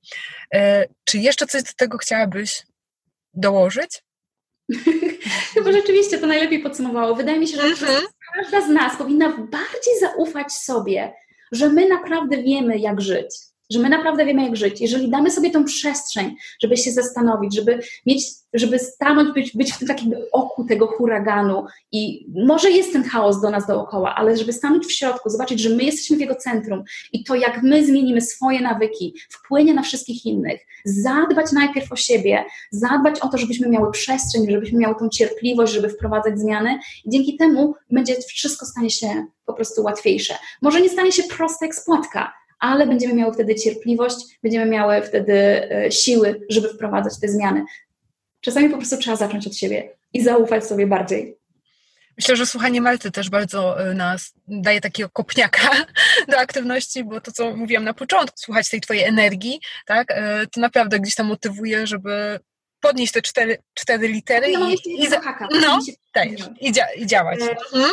[0.55, 0.59] Y,
[1.05, 2.63] czy jeszcze coś do tego chciałabyś
[3.35, 4.03] dołożyć?
[5.55, 7.15] Chyba rzeczywiście to najlepiej podsumowało.
[7.15, 8.03] Wydaje mi się, że mhm.
[8.35, 11.13] każda z nas powinna bardziej zaufać sobie,
[11.53, 14.81] że my naprawdę wiemy, jak żyć że my naprawdę wiemy, jak żyć.
[14.81, 19.79] Jeżeli damy sobie tą przestrzeń, żeby się zastanowić, żeby mieć, żeby stanąć, być, być w
[19.79, 24.53] tym takim oku tego huraganu i może jest ten chaos do nas dookoła, ale żeby
[24.53, 28.21] stanąć w środku, zobaczyć, że my jesteśmy w jego centrum i to, jak my zmienimy
[28.21, 30.61] swoje nawyki, wpłynie na wszystkich innych.
[30.85, 35.89] Zadbać najpierw o siebie, zadbać o to, żebyśmy miały przestrzeń, żebyśmy miały tą cierpliwość, żeby
[35.89, 40.35] wprowadzać zmiany i dzięki temu będzie wszystko stanie się po prostu łatwiejsze.
[40.63, 45.35] Może nie stanie się prosta jak spłatka, ale będziemy miały wtedy cierpliwość, będziemy miały wtedy
[45.35, 47.65] e, siły, żeby wprowadzać te zmiany.
[48.41, 51.41] Czasami po prostu trzeba zacząć od siebie i zaufać sobie bardziej.
[52.17, 55.71] Myślę, że słuchanie Malty też bardzo y, nas daje takiego kopniaka
[56.31, 60.61] do aktywności, bo to, co mówiłam na początku, słuchać tej twojej energii, tak, y, to
[60.61, 62.41] naprawdę gdzieś tam motywuje, żeby
[62.81, 65.49] podnieść te cztery, cztery litery mam i, i, jednego za- haka.
[65.61, 65.79] no,
[66.13, 66.29] tak,
[66.61, 67.41] i, dzia, i działać.
[67.43, 67.93] E, Mhm.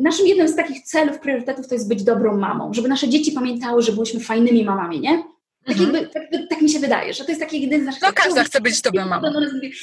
[0.00, 3.82] Naszym jednym z takich celów, priorytetów to jest być dobrą mamą, żeby nasze dzieci pamiętały,
[3.82, 5.24] że byliśmy fajnymi mamami, nie?
[5.66, 5.94] Tak, Mhm.
[5.94, 8.02] jakby, tak, tak mi się wydaje, że to jest taki jeden z naszych...
[8.02, 9.28] No każda chce być dobrą mamą.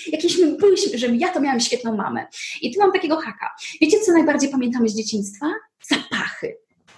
[0.07, 2.25] Jakieśmy byliśmy, że ja to miałam świetną mamę.
[2.61, 3.49] I tu mam takiego haka.
[3.81, 5.45] Wiecie, co najbardziej pamiętamy z dzieciństwa?
[5.89, 6.57] Zapachy.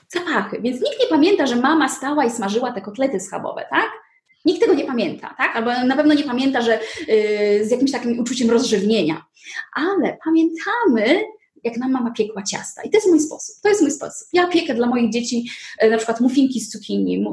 [0.09, 0.61] Zapachy.
[0.61, 3.89] Więc nikt nie pamięta, że mama stała i smażyła te kotlety schabowe, tak?
[4.45, 5.55] Nikt tego nie pamięta, tak?
[5.55, 9.25] Albo na pewno nie pamięta, że yy, z jakimś takim uczuciem rozrzewnienia.
[9.75, 11.23] Ale pamiętamy,
[11.63, 12.81] jak nam mama piekła ciasta.
[12.83, 13.55] I to jest mój sposób.
[13.61, 14.27] To jest mój sposób.
[14.33, 17.25] Ja piekę dla moich dzieci e, na przykład muffinki z cukinii,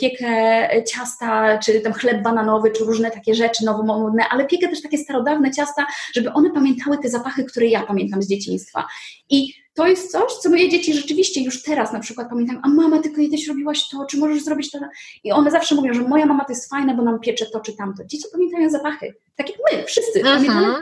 [0.00, 4.98] piekę ciasta, czy tam chleb bananowy, czy różne takie rzeczy nowomodne, ale piekę też takie
[4.98, 8.86] starodawne ciasta, żeby one pamiętały te zapachy, które ja pamiętam z dzieciństwa.
[9.30, 13.02] I to jest coś, co moje dzieci rzeczywiście już teraz na przykład pamiętają, a mama,
[13.02, 14.78] ty kiedyś robiłaś to, czy możesz zrobić to?
[15.24, 17.76] I one zawsze mówią, że moja mama to jest fajna, bo nam piecze to czy
[17.76, 18.04] tamto.
[18.04, 20.20] Dzieci pamiętają zapachy, tak jak my, wszyscy.
[20.20, 20.74] Pamiętamy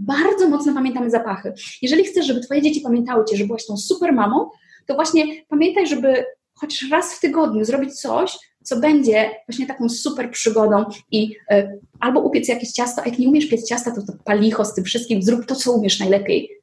[0.00, 1.52] bardzo mocno pamiętamy zapachy.
[1.82, 4.50] Jeżeli chcesz, żeby twoje dzieci pamiętały cię, że byłaś tą super mamą,
[4.86, 6.24] to właśnie pamiętaj, żeby
[6.54, 12.20] chociaż raz w tygodniu zrobić coś, co będzie właśnie taką super przygodą i y, albo
[12.20, 15.22] upiec jakieś ciasto, a jak nie umiesz piec ciasta, to, to palicho z tym wszystkim,
[15.22, 16.59] zrób to, co umiesz najlepiej.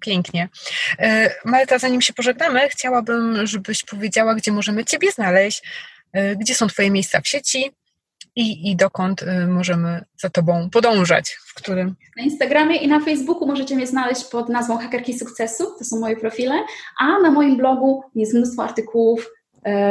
[0.00, 0.48] Pięknie.
[0.98, 5.62] E, Marta, zanim się pożegnamy, chciałabym, żebyś powiedziała, gdzie możemy Ciebie znaleźć,
[6.12, 7.70] e, gdzie są Twoje miejsca w sieci
[8.36, 11.96] i, i dokąd e, możemy za Tobą podążać, w którym.
[12.16, 16.16] Na Instagramie i na Facebooku możecie mnie znaleźć pod nazwą Hakerki Sukcesu, to są moje
[16.16, 16.54] profile,
[16.98, 19.30] a na moim blogu jest mnóstwo artykułów,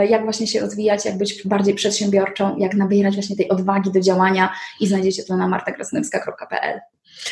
[0.10, 4.54] jak właśnie się rozwijać, jak być bardziej przedsiębiorczą, jak nabierać właśnie tej odwagi do działania
[4.80, 6.80] i znajdziecie to na martakrasnowska.pl.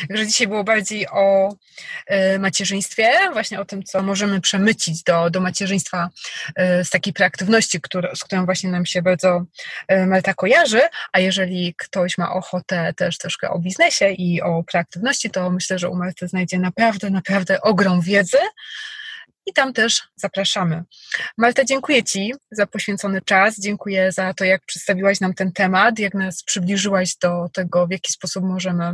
[0.07, 1.55] Także dzisiaj było bardziej o
[2.07, 6.09] e, macierzyństwie, właśnie o tym, co możemy przemycić do, do macierzyństwa
[6.55, 9.45] e, z takiej preaktywności, która, z którą właśnie nam się bardzo
[9.88, 10.81] e, Marta kojarzy,
[11.11, 15.89] a jeżeli ktoś ma ochotę też troszkę o biznesie i o preaktywności, to myślę, że
[15.89, 18.38] u Marty znajdzie naprawdę, naprawdę ogrom wiedzy.
[19.47, 20.83] I tam też zapraszamy.
[21.38, 26.13] Marta, dziękuję Ci za poświęcony czas, dziękuję za to, jak przedstawiłaś nam ten temat, jak
[26.13, 28.93] nas przybliżyłaś do tego, w jaki sposób możemy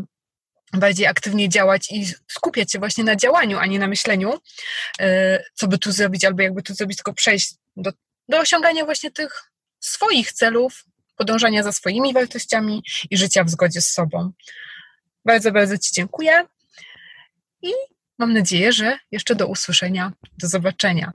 [0.73, 4.33] bardziej aktywnie działać i skupiać się właśnie na działaniu, a nie na myśleniu,
[4.99, 7.91] e, co by tu zrobić, albo jakby tu zrobić, tylko przejść do,
[8.29, 10.85] do osiągania właśnie tych swoich celów,
[11.17, 14.31] podążania za swoimi wartościami i życia w zgodzie z sobą.
[15.25, 16.45] Bardzo, bardzo Ci dziękuję
[17.61, 17.71] i
[18.17, 21.11] mam nadzieję, że jeszcze do usłyszenia, do zobaczenia.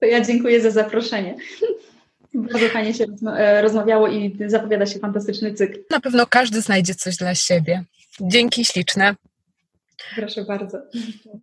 [0.00, 1.36] To ja dziękuję za zaproszenie.
[2.34, 5.78] Bardzo fajnie się e, rozmawiało i zapowiada się fantastyczny cykl.
[5.90, 7.84] Na pewno każdy znajdzie coś dla siebie.
[8.20, 9.14] Dzięki śliczne.
[10.16, 10.78] Proszę bardzo.